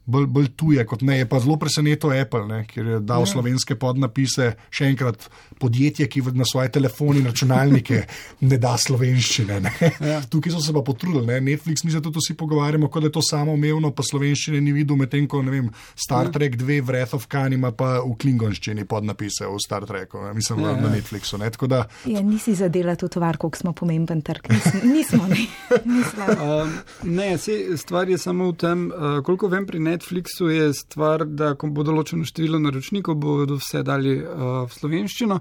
bolj, 0.06 0.28
bolj 0.28 0.50
tuje 0.58 0.86
kot 0.86 1.02
ne. 1.02 1.18
Je 1.22 1.30
pa 1.30 1.40
zelo 1.40 1.58
presenetilo 1.60 2.14
Apple, 2.16 2.46
ne, 2.48 2.64
ker 2.68 2.88
je 2.96 3.00
dal 3.00 3.24
ja. 3.24 3.32
slovenske 3.34 3.78
podnapise. 3.80 4.54
Še 4.74 4.90
enkrat, 4.92 5.28
podjetje, 5.62 6.08
ki 6.12 6.24
na 6.36 6.48
svoje 6.48 6.72
telefone 6.76 7.22
in 7.22 7.30
računalnike 7.30 8.04
ne 8.50 8.60
da 8.62 8.76
slovenščine. 8.80 9.60
Ne. 9.64 9.74
Ja. 10.04 10.20
Tukaj 10.30 10.56
so 10.56 10.64
se 10.64 10.76
pa 10.76 10.84
potrudili. 10.86 11.26
Ne. 11.28 11.40
Netflix, 11.44 11.86
mi 11.86 11.92
se 11.94 12.02
tudi 12.04 12.20
vsi 12.22 12.36
pogovarjamo, 12.40 12.90
kot 12.92 13.06
da 13.06 13.12
je 13.12 13.18
to 13.18 13.24
samo 13.26 13.56
umevno, 13.56 13.94
pa 13.96 14.06
slovenščine 14.06 14.62
ni 14.64 14.74
videl, 14.76 15.00
medtem 15.00 15.28
ko 15.30 15.42
vem, 15.44 15.70
Star 15.96 16.28
ja. 16.28 16.34
Trek 16.36 16.58
2, 16.60 16.82
Breath 16.86 17.16
of 17.16 17.28
Khan 17.32 17.56
ima 17.56 17.72
pa 17.76 17.96
v 18.04 18.16
klingonščini 18.20 18.88
podnapise 18.90 19.48
v 19.48 19.60
Star 19.64 19.88
Treku, 19.88 20.22
ne. 20.26 20.34
mislim, 20.38 20.64
ja, 20.66 20.76
na. 20.80 20.92
Netflixu. 20.94 21.40
Ne. 21.40 21.52
Da... 21.70 21.84
Ja, 22.10 22.22
nisi 22.26 22.56
zadela 22.58 22.96
tudi 23.00 23.16
tvar, 23.16 23.38
koliko 23.40 23.60
smo 23.60 23.74
pomemben 23.78 24.24
trg. 24.26 24.50
Nismo, 24.84 25.28
ne. 25.30 25.46
um, 26.48 26.74
ne, 27.04 27.30
stvar 27.78 28.10
je 28.10 28.18
samo 28.18 28.52
v 28.52 28.58
tem, 28.60 28.86
uh, 28.90 29.20
koliko 29.26 29.48
vem 29.52 29.68
pri 29.70 29.80
Netflixu. 29.80 29.93
Netflixu 29.94 30.50
je 30.50 30.72
stvar, 30.74 31.26
da 31.26 31.54
ko 31.60 31.70
bo 31.70 31.86
določeno 31.86 32.26
število 32.28 32.60
naročnikov, 32.64 33.20
bodo 33.22 33.60
vse 33.62 33.84
dali 33.86 34.18
uh, 34.20 34.64
v 34.66 34.74
slovenščino. 34.74 35.40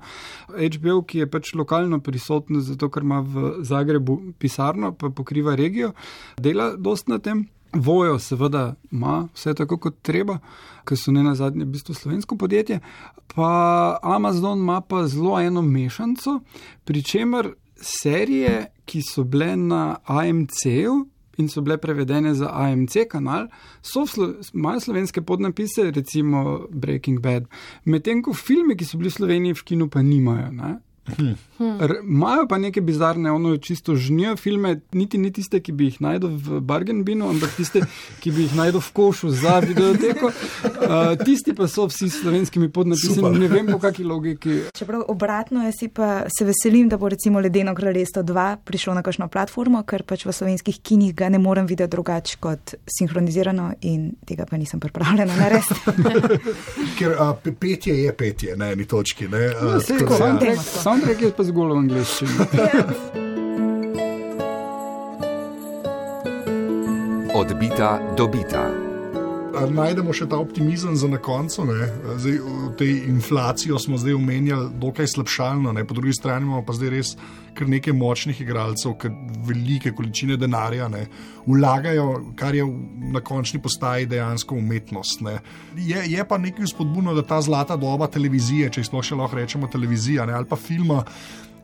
HBO, 0.53 1.01
ki 1.09 1.25
je 1.25 1.31
pač 1.33 1.55
lokalno 1.59 2.03
prisoten, 2.05 2.61
zato 2.65 2.91
ker 2.93 3.07
ima 3.07 3.23
v 3.25 3.57
Zagrebu 3.67 4.19
pisarno, 4.38 4.93
pa 4.95 5.11
pokriva 5.11 5.57
regijo, 5.59 5.93
dela 6.37 6.73
dost 6.77 7.09
na 7.09 7.19
tem. 7.23 7.47
Vojo 7.73 8.19
seveda 8.21 8.75
ima 8.93 9.29
vse 9.33 9.55
tako 9.57 9.79
kot 9.81 10.03
treba, 10.05 10.37
ker 10.85 10.99
so 11.01 11.12
ne 11.15 11.23
na 11.25 11.33
zadnje 11.35 11.65
v 11.65 11.73
bistvu 11.73 11.97
slovensko 11.97 12.37
podjetje, 12.37 12.83
pa 13.33 13.97
Amazon 14.05 14.61
ima 14.61 14.83
pa 14.85 15.07
zelo 15.09 15.38
eno 15.41 15.62
mešanico, 15.65 16.43
pri 16.85 17.03
čemer 17.03 17.55
serije, 17.81 18.67
ki 18.85 19.01
so 19.03 19.25
bile 19.25 19.57
na 19.57 19.97
AMC-u, 20.05 20.99
in 21.38 21.49
so 21.49 21.62
bile 21.62 21.79
prevedene 21.79 22.35
za 22.35 22.51
AMC 22.53 23.07
kanal, 23.11 23.49
so 23.83 24.07
slo 24.07 24.35
imajo 24.55 24.81
slovenske 24.81 25.23
podnapise, 25.23 25.90
recimo 25.90 26.66
Breaking 26.71 27.21
Bad, 27.21 27.49
medtem 27.85 28.23
ko 28.23 28.35
filme, 28.35 28.77
ki 28.77 28.85
so 28.85 28.99
bili 28.99 29.11
v 29.11 29.18
Sloveniji 29.18 29.59
v 29.59 29.64
kinu, 29.64 29.88
pa 29.88 30.03
nimajo. 30.03 30.51
Ne? 30.53 30.77
Imajo 32.03 32.47
pa 32.49 32.59
neke 32.59 32.81
bizarne, 32.81 33.31
ono 33.31 33.57
čisto 33.57 33.97
žnijo 33.97 34.37
filme, 34.37 34.81
niti 34.93 35.19
ni 35.19 35.33
tiste, 35.33 35.61
ki 35.61 35.73
bi 35.73 35.85
jih 35.85 36.01
najdel 36.01 36.31
v 36.31 36.61
Bargainbinu, 36.61 37.29
ampak 37.29 37.57
tiste, 37.57 37.83
ki 38.21 38.31
bi 38.31 38.47
jih 38.47 38.55
najdel 38.57 38.81
v 38.81 38.93
košu 38.93 39.31
za 39.31 39.59
videoteko. 39.59 40.27
Uh, 40.27 41.15
tisti 41.27 41.55
pa 41.55 41.67
so 41.69 41.87
vsi 41.91 42.09
s 42.09 42.21
slovenskimi 42.23 42.71
podnapisi, 42.73 43.23
ne 43.23 43.49
vem 43.49 43.67
po 43.67 43.79
kakšni 43.83 44.05
logiki. 44.05 44.59
Čeprav 44.79 45.05
obratno, 45.09 45.65
jaz 45.67 45.83
pa 45.95 46.23
se 46.38 46.47
veselim, 46.47 46.88
da 46.88 46.97
bo 46.97 47.09
recimo 47.09 47.41
Ledeno 47.41 47.75
kraljestvo 47.75 48.23
2 48.23 48.57
prišlo 48.65 48.95
na 48.95 49.03
kakšno 49.03 49.29
platformo, 49.29 49.83
ker 49.83 50.07
pač 50.07 50.27
v 50.27 50.33
slovenskih 50.33 50.81
kinih 50.83 51.15
ga 51.15 51.29
ne 51.29 51.38
morem 51.43 51.67
videti 51.67 51.91
drugače 51.91 52.38
kot 52.41 52.75
sinhronizirano 52.99 53.73
in 53.81 54.12
tega 54.27 54.47
pa 54.47 54.57
nisem 54.57 54.81
pripravljena 54.81 55.37
narediti. 55.37 55.75
ker 56.99 57.17
uh, 57.19 57.53
petje 57.61 57.99
je 58.05 58.15
petje 58.17 58.57
na 58.57 58.71
eni 58.73 58.87
točki. 58.87 59.29
Ne, 59.29 59.47
uh, 59.51 59.75
no, 59.75 59.81
tako, 59.81 60.92
soundtrack 60.93 61.21
je 61.21 61.33
pa 61.33 61.45
zgolj 61.49 61.73
v 61.73 61.79
angleščini. 61.81 62.37
Odbita, 67.33 67.97
dobita. 68.17 68.82
A 69.53 69.67
najdemo 69.69 70.12
še 70.17 70.27
ta 70.31 70.38
optimizem 70.41 70.97
za 70.97 71.09
na 71.11 71.19
koncu. 71.23 71.67
Zdaj, 72.17 72.38
v 72.41 72.71
tej 72.79 72.93
inflacijo 73.11 73.79
smo 73.79 73.99
zdaj 74.01 74.17
omenjali, 74.17 74.71
dokaj 74.81 75.09
slabšalno, 75.15 75.73
ne? 75.77 75.85
po 75.85 75.95
drugi 75.95 76.15
strani 76.17 76.47
imamo 76.47 76.65
pa 76.67 76.77
zdaj 76.77 76.93
res 76.93 77.12
kar 77.53 77.69
nekaj 77.69 77.93
močnih 77.97 78.41
igralcev, 78.41 78.95
ki 79.01 79.11
velike 79.49 79.93
količine 79.97 80.38
denarja 80.41 80.88
ne? 80.93 81.05
vlagajo, 81.47 82.09
kar 82.38 82.57
je 82.57 82.65
na 83.12 83.21
končni 83.21 83.61
postaji 83.62 84.09
dejansko 84.09 84.57
umetnost. 84.57 85.25
Je, 85.77 86.03
je 86.15 86.25
pa 86.29 86.38
nekaj 86.38 86.73
spodbudno, 86.73 87.15
da 87.15 87.27
ta 87.27 87.43
zlata 87.43 87.77
doba 87.77 88.09
televizije, 88.09 88.71
če 88.73 88.87
sploh 88.88 89.05
še 89.05 89.19
lahko 89.19 89.41
rečemo 89.41 89.69
televizija 89.73 90.27
ne? 90.27 90.37
ali 90.38 90.49
pa 90.49 90.57
filma. 90.57 91.03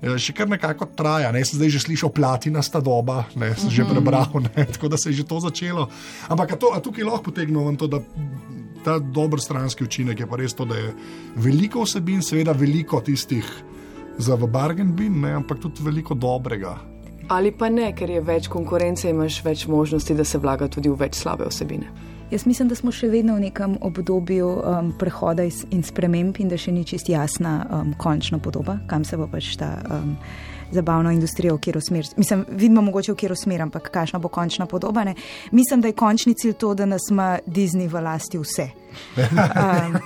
Eh, 0.03 0.19
Še 0.19 0.35
kar 0.37 0.49
nekako 0.51 0.89
traja, 0.97 1.33
ne? 1.35 1.45
sem 1.45 1.59
zdaj 1.61 1.75
že 1.77 1.85
slišal 1.87 2.13
platina 2.15 2.63
sta 2.63 2.81
doba, 2.81 3.27
ne? 3.37 3.55
sem 3.59 3.71
že 3.71 3.87
prebral, 3.89 4.31
ne? 4.45 4.67
tako 4.75 4.93
da 4.93 5.01
se 5.01 5.11
je 5.11 5.23
že 5.23 5.29
to 5.29 5.41
začelo. 5.41 5.89
Ampak 6.29 6.55
a 6.55 6.57
to, 6.57 6.73
a 6.75 6.83
tukaj 6.83 7.05
lahko 7.05 7.31
potegnemo 7.31 7.75
to, 7.77 7.91
da 7.91 8.03
ta 8.85 8.99
dober 8.99 9.41
stranski 9.41 9.85
učinek 9.85 10.21
je 10.21 10.27
pa 10.27 10.37
res 10.39 10.55
to, 10.55 10.65
da 10.65 10.77
je 10.79 10.93
veliko 11.37 11.83
vsebin, 11.85 12.23
seveda 12.23 12.53
veliko 12.53 13.01
tistih 13.01 13.47
za 14.19 14.35
v 14.35 14.51
bargain 14.51 14.93
bin, 14.93 15.21
ne? 15.21 15.35
ampak 15.39 15.63
tudi 15.63 15.83
veliko 15.85 16.15
dobrega. 16.15 16.79
Ali 17.29 17.53
pa 17.53 17.69
ne, 17.69 17.91
ker 17.93 18.09
je 18.09 18.23
več 18.25 18.49
konkurence, 18.49 19.11
imaš 19.11 19.43
več 19.45 19.67
možnosti, 19.69 20.15
da 20.17 20.25
se 20.25 20.41
vlaga 20.41 20.69
tudi 20.73 20.89
v 20.89 20.97
več 20.97 21.19
slabe 21.21 21.45
osebine. 21.45 21.91
Jaz 22.31 22.47
mislim, 22.47 22.69
da 22.69 22.75
smo 22.75 22.93
še 22.93 23.09
vedno 23.09 23.39
v 23.39 23.47
nekem 23.47 23.79
obdobju 23.81 24.49
um, 24.49 24.91
prehoda 25.01 25.47
in 25.71 25.83
sprememb, 25.83 26.37
in 26.39 26.51
da 26.53 26.59
še 26.61 26.75
ni 26.77 26.85
čist 26.85 27.09
jasna 27.09 27.63
um, 27.65 27.95
končna 27.97 28.37
podoba, 28.39 28.79
kam 28.87 29.05
se 29.05 29.17
bo 29.17 29.25
pač 29.33 29.55
ta 29.57 29.71
um, 29.89 30.13
zabavna 30.73 31.13
industrija, 31.13 31.55
v 31.55 31.59
katero 31.59 31.81
smer. 31.81 32.07
Mislim, 32.17 32.45
vidimo 32.51 32.83
mogoče 32.83 33.13
v 33.13 33.17
katero 33.17 33.37
smer, 33.37 33.63
ampak 33.63 33.91
kakšna 33.91 34.19
bo 34.19 34.29
končna 34.29 34.67
podoba. 34.67 35.05
Ne? 35.05 35.15
Mislim, 35.51 35.81
da 35.81 35.89
je 35.89 35.99
končni 35.99 36.35
cilj 36.35 36.53
to, 36.53 36.75
da 36.75 36.87
nas 36.87 37.11
ima 37.11 37.39
Disney 37.47 37.89
v 37.89 38.03
lasti 38.03 38.39
vse. 38.39 38.71
Um, 39.17 39.99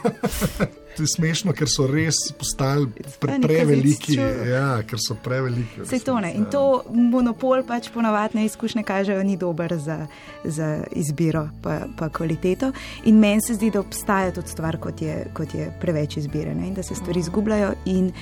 To 0.97 1.03
je 1.03 1.07
smešno, 1.17 1.53
ker 1.57 1.69
so 1.71 1.87
res 1.89 2.19
postali 2.37 2.87
pre, 3.21 3.39
preveliki. 3.41 4.17
Ja, 4.49 4.83
ker 4.89 5.01
so 5.01 5.17
preveliki. 5.25 5.81
Vse 5.87 6.03
to 6.05 6.19
ne. 6.21 6.35
In 6.37 6.45
to 6.53 6.83
monopol 6.93 7.65
pač 7.67 7.89
ponavadne 7.95 8.45
izkušnje 8.45 8.85
kažejo, 8.85 9.23
ni 9.25 9.39
dober 9.41 9.73
za, 9.81 10.03
za 10.45 10.69
izbiro 10.99 11.47
pa, 11.65 11.79
pa 11.97 12.11
kvaliteto. 12.13 12.73
In 13.09 13.21
meni 13.23 13.41
se 13.45 13.57
zdi, 13.57 13.71
da 13.73 13.81
obstaja 13.81 14.35
tudi 14.37 14.53
stvar, 14.53 14.77
kot 14.83 15.03
je, 15.03 15.17
kot 15.37 15.55
je 15.57 15.71
preveč 15.81 16.19
izbire 16.21 16.55
ne? 16.55 16.69
in 16.69 16.75
da 16.77 16.85
se 16.85 16.95
stvari 16.99 17.25
izgubljajo. 17.25 17.73
In 17.95 18.13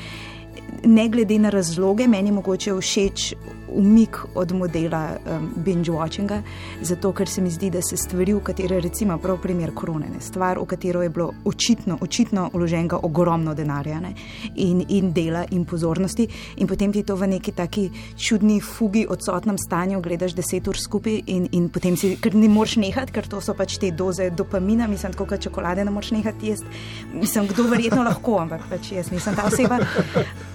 ne 0.85 1.09
glede 1.09 1.39
na 1.39 1.51
razloge, 1.51 2.07
meni 2.09 2.33
mogoče 2.33 2.75
všeč 2.81 3.35
umik 3.73 4.19
od 4.35 4.53
modela 4.53 5.11
um, 5.11 5.51
binge-watchinga, 5.65 6.43
zato 6.83 7.13
ker 7.13 7.29
se 7.29 7.41
mi 7.41 7.51
zdi, 7.51 7.71
da 7.71 7.83
se 7.83 7.97
stvari, 7.97 8.35
v 8.35 8.41
katere, 8.45 8.81
recimo, 8.81 9.19
prav 9.19 9.39
primer 9.43 9.73
korone, 9.75 10.09
ne, 10.11 10.21
stvar, 10.21 10.59
v 10.59 10.67
katero 10.67 11.03
je 11.03 11.11
bilo 11.11 11.31
očitno, 11.45 11.99
očitno 12.01 12.49
vloženega 12.53 12.99
ogromno 13.03 13.55
denarja 13.55 14.01
ne, 14.01 14.15
in, 14.57 14.85
in 14.89 15.13
dela 15.13 15.45
in 15.51 15.65
pozornosti, 15.65 16.29
in 16.57 16.67
potem 16.67 16.93
ti 16.93 17.03
to 17.03 17.17
v 17.17 17.29
neki 17.37 17.53
taki 17.53 17.91
čudni 18.17 18.61
fugi, 18.61 19.07
odsotnem 19.09 19.59
stanju 19.59 20.01
gledaš 20.01 20.35
deset 20.35 20.69
ur 20.69 20.79
skupaj, 20.79 21.23
in, 21.27 21.49
in 21.53 21.69
potem 21.71 21.97
si, 21.97 22.17
ker 22.21 22.35
ne 22.35 22.49
moreš 22.49 22.77
nehati, 22.83 23.15
ker 23.15 23.29
to 23.31 23.41
so 23.41 23.55
pač 23.55 23.79
te 23.79 23.91
doze 23.91 24.31
dopamina, 24.31 24.89
mislim, 24.91 25.15
tako 25.15 25.29
kot 25.31 25.47
čokolade 25.47 25.85
ne 25.85 25.95
moreš 25.95 26.13
nehati 26.17 26.53
jesti. 26.53 26.67
Mislim, 27.15 27.47
kdo 27.51 27.69
verjetno 27.71 28.03
lahko, 28.07 28.39
ampak 28.43 28.67
pač 28.71 28.93
jaz 28.97 29.11
nisem 29.15 29.37
ta 29.39 29.47
oseba. 29.47 29.81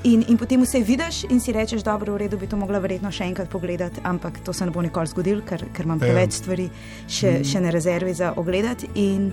In, 0.05 0.21
in 0.27 0.37
potem 0.37 0.61
vse 0.61 0.79
vidiš 0.79 1.23
in 1.25 1.39
si 1.39 1.51
rečeš, 1.51 1.81
dobro, 1.81 2.13
v 2.13 2.17
redu 2.19 2.37
bi 2.37 2.45
to 2.45 2.55
mogla 2.55 2.77
verjetno 2.79 3.09
še 3.09 3.25
enkrat 3.25 3.49
pogledati, 3.49 4.01
ampak 4.03 4.39
to 4.39 4.53
se 4.53 4.65
ne 4.65 4.71
bo 4.71 4.81
nikoli 4.81 5.07
zgodilo, 5.07 5.41
ker, 5.41 5.65
ker 5.73 5.85
imam 5.85 5.97
Ja. 5.97 6.05
preveč 6.05 6.31
stvari 6.33 6.69
še, 7.07 7.43
še 7.43 7.59
na 7.59 7.69
rezervi 7.69 8.13
za 8.13 8.33
ogledati. 8.35 8.87
In, 8.95 9.31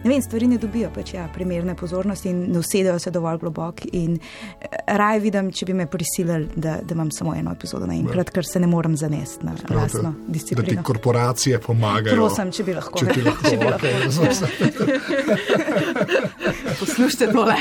Ne 0.00 0.08
vem, 0.08 0.22
stvari 0.22 0.46
ne 0.48 0.56
dobijo 0.56 0.88
pač, 0.88 1.10
ja, 1.12 1.26
primerne 1.28 1.74
pozornosti 1.76 2.30
in 2.30 2.46
ne 2.48 2.58
usedejo 2.58 2.96
se 2.98 3.10
dovolj 3.10 3.36
globoko. 3.38 3.84
In 3.92 4.14
eh, 4.16 4.66
raje 4.96 5.20
vidim, 5.20 5.50
če 5.52 5.66
bi 5.66 5.74
me 5.74 5.84
prisilili, 5.86 6.48
da, 6.56 6.78
da 6.80 6.94
imam 6.94 7.10
samo 7.12 7.34
eno 7.36 7.52
epizodo 7.52 7.84
naenkrat, 7.84 8.30
ker 8.30 8.40
se 8.42 8.60
ne 8.60 8.66
morem 8.66 8.96
zanesti 8.96 9.44
na 9.44 9.52
Prav, 9.58 9.76
lastno 9.78 10.00
da, 10.00 10.08
da 10.08 10.24
ti 10.24 10.32
disciplino. 10.32 10.82
korporacije 10.82 11.58
pomagajo. 11.60 12.16
Prosim, 12.16 12.48
če 12.50 12.64
bi 12.64 12.72
lahko. 12.72 12.98
Če 12.98 13.12
ti 13.12 13.20
lahko, 13.22 13.44
Če 13.44 13.56
bi 13.58 13.66
okay, 13.66 13.92
lahko. 14.08 14.88
Poslušajte 16.80 17.32
tole. 17.32 17.54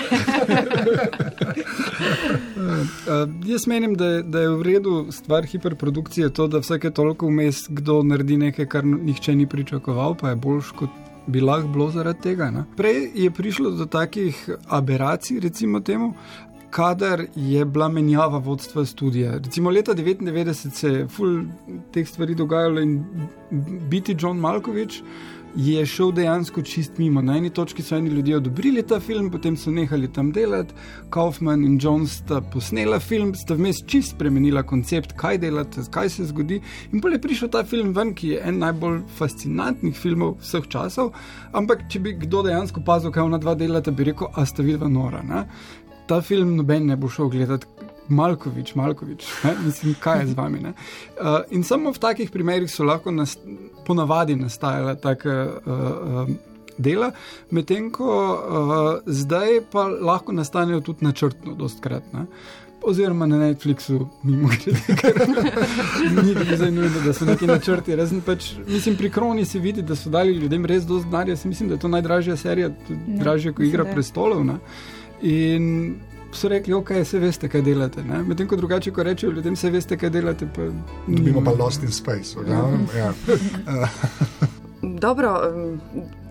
Uh, 2.56 3.30
jaz 3.52 3.68
menim, 3.68 3.96
da, 3.96 4.22
da 4.22 4.40
je 4.40 4.50
v 4.50 4.62
redu 4.64 5.08
stvar 5.12 5.46
hiperprodukcije 5.46 6.30
to, 6.34 6.48
da 6.48 6.60
vsake 6.60 6.92
toliko 6.92 7.28
vmes 7.28 7.66
kdo 7.70 8.04
naredi 8.04 8.38
nekaj, 8.38 8.66
kar 8.66 8.86
nihče 8.86 9.36
ni 9.36 9.48
pričakoval, 9.48 10.16
pa 10.16 10.30
je 10.30 10.36
boljš 10.36 10.72
kot. 10.72 10.90
Bi 11.30 11.42
lahko 11.46 11.68
bilo 11.68 11.92
zaradi 11.92 12.22
tega. 12.22 12.48
Ne? 12.52 12.64
Prej 12.78 13.12
je 13.14 13.32
prišlo 13.32 13.70
do 13.78 13.86
takih 13.86 14.50
aberacij, 14.68 15.40
recimo 15.40 15.80
temu, 15.80 16.14
kadar 16.70 17.22
je 17.36 17.66
bila 17.66 17.88
menjava 17.90 18.38
vodstva 18.38 18.86
studija. 18.86 19.38
Recimo 19.38 19.70
leta 19.70 19.94
1999 19.94 20.74
se 20.74 20.90
je 20.90 21.08
ful 21.08 21.42
teh 21.92 22.08
stvari 22.08 22.36
dogajalo 22.36 22.82
in 22.82 23.04
biti 23.90 24.16
John 24.20 24.38
Malkovič 24.38 25.02
je 25.56 25.86
šel 25.86 26.12
dejansko 26.12 26.62
čist 26.62 26.98
mimo. 26.98 27.22
Na 27.22 27.38
eni 27.38 27.50
točki 27.50 27.84
so 27.84 27.98
eni 27.98 28.10
ljudje 28.10 28.38
odobrili 28.38 28.84
ta 28.88 29.00
film, 29.00 29.32
potem 29.32 29.58
so 29.58 29.72
nehali 29.72 30.08
tam 30.14 30.32
delati. 30.32 30.74
Kaufman 31.10 31.64
in 31.66 31.80
Jones 31.82 32.18
sta 32.22 32.42
posnela 32.42 33.00
film, 33.00 33.34
sta 33.36 33.54
vmes 33.54 33.82
čist 33.88 34.16
spremenila 34.16 34.64
koncept, 34.64 35.14
kaj 35.18 35.38
delate, 35.38 35.84
kaj 35.92 36.10
se 36.10 36.26
zgodi. 36.30 36.62
In 36.92 37.02
potem 37.02 37.18
je 37.18 37.22
prišel 37.22 37.50
ta 37.50 37.64
film 37.64 37.94
ven, 37.94 38.14
ki 38.14 38.34
je 38.36 38.42
en 38.46 38.60
najbolj 38.64 39.02
fascinantnih 39.18 39.98
filmov 39.98 40.38
vseh 40.44 40.68
časov. 40.70 41.14
Ampak, 41.54 41.88
če 41.90 42.00
bi 42.00 42.16
kdo 42.26 42.44
dejansko 42.48 42.84
pazil, 42.86 43.12
kaj 43.12 43.30
ona 43.32 43.42
dva 43.42 43.56
delata, 43.56 43.92
bi 43.92 44.12
rekel, 44.12 44.32
a 44.36 44.46
sta 44.46 44.64
vidva 44.64 44.88
nora. 44.88 45.24
Ne? 45.24 45.46
Ta 46.08 46.22
film 46.22 46.56
noben 46.58 46.88
ne 46.90 46.98
bo 46.98 47.10
šel 47.10 47.30
gledati. 47.30 47.89
Malkovič, 48.10 48.76
Malkovič, 48.76 49.26
ne? 49.44 49.56
mislim, 49.66 49.96
kaj 50.00 50.20
je 50.22 50.28
z 50.28 50.38
vami. 50.38 50.60
ne? 50.60 50.70
Uh, 50.70 51.40
in 51.50 51.64
samo 51.64 51.92
v 51.92 52.00
takih 52.00 52.32
primerih 52.32 52.72
so 52.72 52.84
lahko 52.84 53.12
nas, 53.12 53.38
ponavadi 53.86 54.36
nastajala 54.36 54.96
taka 54.96 55.36
uh, 55.66 55.74
uh, 55.74 56.30
dela, 56.78 57.12
medtem 57.52 57.92
ko 57.92 58.08
uh, 58.08 59.00
zdaj 59.06 59.62
pa 59.72 59.88
lahko 59.88 60.34
nastanejo 60.34 60.82
tudi 60.82 61.06
načrtno, 61.06 61.56
dostkrat. 61.56 62.14
Ne? 62.14 62.26
Oziroma 62.84 63.26
na 63.28 63.38
Netflixu, 63.38 64.06
mimo 64.24 64.48
grede, 64.48 64.96
ker 64.96 65.18
ni 66.24 66.36
bilo 66.36 66.70
nujno, 66.72 67.02
da 67.06 67.14
so 67.14 67.26
neki 67.28 67.48
načrti. 67.48 67.96
Razen 67.96 68.22
pač, 68.24 68.54
mislim, 68.68 68.96
pri 68.96 69.10
Kroni 69.12 69.46
se 69.46 69.60
vidi, 69.60 69.82
da 69.82 69.96
so 70.00 70.10
dali 70.10 70.32
ljudem 70.32 70.66
res 70.66 70.86
dosti 70.88 71.10
denarja. 71.12 71.36
Mislim, 71.44 71.70
da 71.70 71.76
je 71.76 71.80
to 71.80 71.92
najdražja 71.92 72.38
serija, 72.38 72.70
Ja, 72.70 72.96
dražja 73.20 73.52
kot 73.52 73.66
Igra 73.66 73.84
prestolov. 73.84 74.46
Ne? 74.48 74.56
In 75.22 75.98
so 76.32 76.48
rekli, 76.48 76.74
ok, 76.74 76.90
se 77.04 77.20
veste, 77.20 77.50
kaj 77.50 77.62
delate. 77.62 78.04
ne. 78.04 78.24
Medtem 78.24 78.48
ko 78.48 78.56
drugače, 78.56 78.92
ko 78.92 79.04
rečejo 79.04 79.32
ljudem, 79.32 79.56
se 79.56 79.70
veste, 79.70 79.98
kaj 79.98 80.10
delate. 80.10 80.48
Pa 80.48 80.62
Dobimo 81.08 81.42
pa. 81.44 81.52
Lost 81.52 81.84
in 81.84 81.92
Space. 81.92 82.36
glavnem, 82.46 82.88
Ja. 82.98 83.14
Dobro, 84.82 85.42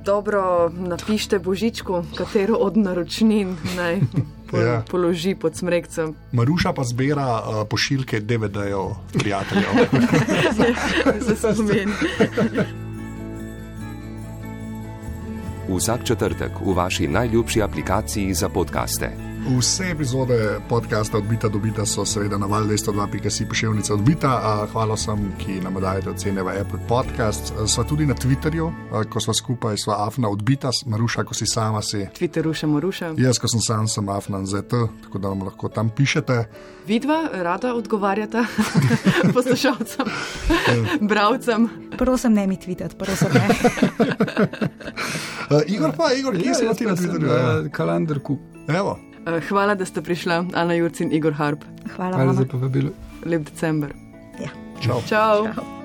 dobro 0.04 0.70
napišite 0.70 1.38
Božičku, 1.38 2.04
katero 2.16 2.54
od 2.54 2.76
naročnin 2.76 3.56
naj 3.76 4.00
Ja. 4.52 4.60
ja. 4.60 4.82
položi 4.90 5.34
pod 5.34 5.56
smrekcem. 5.56 6.14
Maruša 6.32 6.72
pa 6.72 6.84
zbira 6.84 7.26
uh, 7.38 7.68
pošiljke 7.68 8.20
DVD-jev 8.20 8.88
prijateljev. 9.12 9.68
za 11.40 11.54
spomin. 11.54 11.88
Vsak 15.68 16.04
četrtek 16.04 16.52
v 16.64 16.72
vaši 16.72 17.08
najljubši 17.08 17.62
aplikaciji 17.62 18.34
za 18.34 18.48
podkaste. 18.48 19.27
Vse 19.48 19.90
epizode 19.90 20.36
podcasta 20.68 21.18
Odbita 21.18 21.48
do 21.48 21.58
Bita 21.58 21.86
so 21.86 22.04
seveda 22.04 22.38
na 22.38 22.46
val202.si 22.46 23.46
pošiljnica 23.48 23.94
Odbita. 23.94 24.28
A, 24.28 24.66
Hvala 24.72 24.94
vsem, 24.94 25.32
ki 25.38 25.60
nam 25.60 25.80
dajete 25.80 26.10
ocene 26.10 26.42
v 26.42 26.52
Apple 26.52 26.78
Podcast. 26.84 27.52
Sva 27.66 27.84
tudi 27.84 28.04
na 28.06 28.12
Twitterju, 28.14 28.68
ko 29.08 29.20
sva 29.20 29.32
skupaj, 29.34 29.78
sva 29.78 30.04
Afna 30.04 30.28
Odbita, 30.28 30.68
Maruša, 30.86 31.24
ko 31.24 31.32
si 31.34 31.46
sama 31.46 31.80
si. 31.82 32.04
Twitter 32.12 32.44
ruša, 32.44 32.66
moruša. 32.66 33.14
Jaz, 33.16 33.40
ko 33.40 33.48
sem 33.48 33.60
sam, 33.60 33.88
sem 33.88 34.08
Afna 34.08 34.44
ZT, 34.44 34.72
tako 35.02 35.18
da 35.18 35.28
nam 35.28 35.42
lahko 35.42 35.68
tam 35.68 35.88
pišete. 35.90 36.44
Vidva 36.86 37.16
rada 37.32 37.72
odgovarjata 37.74 38.44
poslušalcem, 39.34 40.06
bravcem. 41.08 41.68
Prosim, 41.96 42.32
ne 42.32 42.46
mi 42.46 42.60
tvitati, 42.60 42.96
prosim, 42.96 43.28
ne. 43.32 43.48
Uh, 45.48 45.62
Igor 45.66 45.96
pa, 45.96 46.12
Igor, 46.12 46.36
kje 46.36 46.44
Ja, 46.44 46.54
si 46.54 46.60
ti 46.76 46.84
na 46.84 46.92
sem 46.92 47.08
Twitterju? 47.08 47.24
Ja. 47.26 47.62
na 47.62 47.68
kalendarku. 47.70 48.36
Evo. 48.68 48.98
Eh, 49.26 49.40
Hvala, 49.40 49.74
da 49.74 49.84
ste 49.84 50.02
prišla, 50.02 50.44
Ana 50.54 50.74
Jurc 50.74 51.00
in 51.00 51.12
Igor 51.12 51.32
Harp. 51.32 51.64
Hvala 51.96 52.16
Hvala 52.16 52.26
vam. 52.26 52.36
za 52.36 52.44
povabilo. 52.44 52.90
Lep 53.24 53.42
december. 53.42 53.92
Ja. 54.40 54.48
Čau. 54.80 55.02
Čau. 55.02 55.46
Čau. 55.46 55.77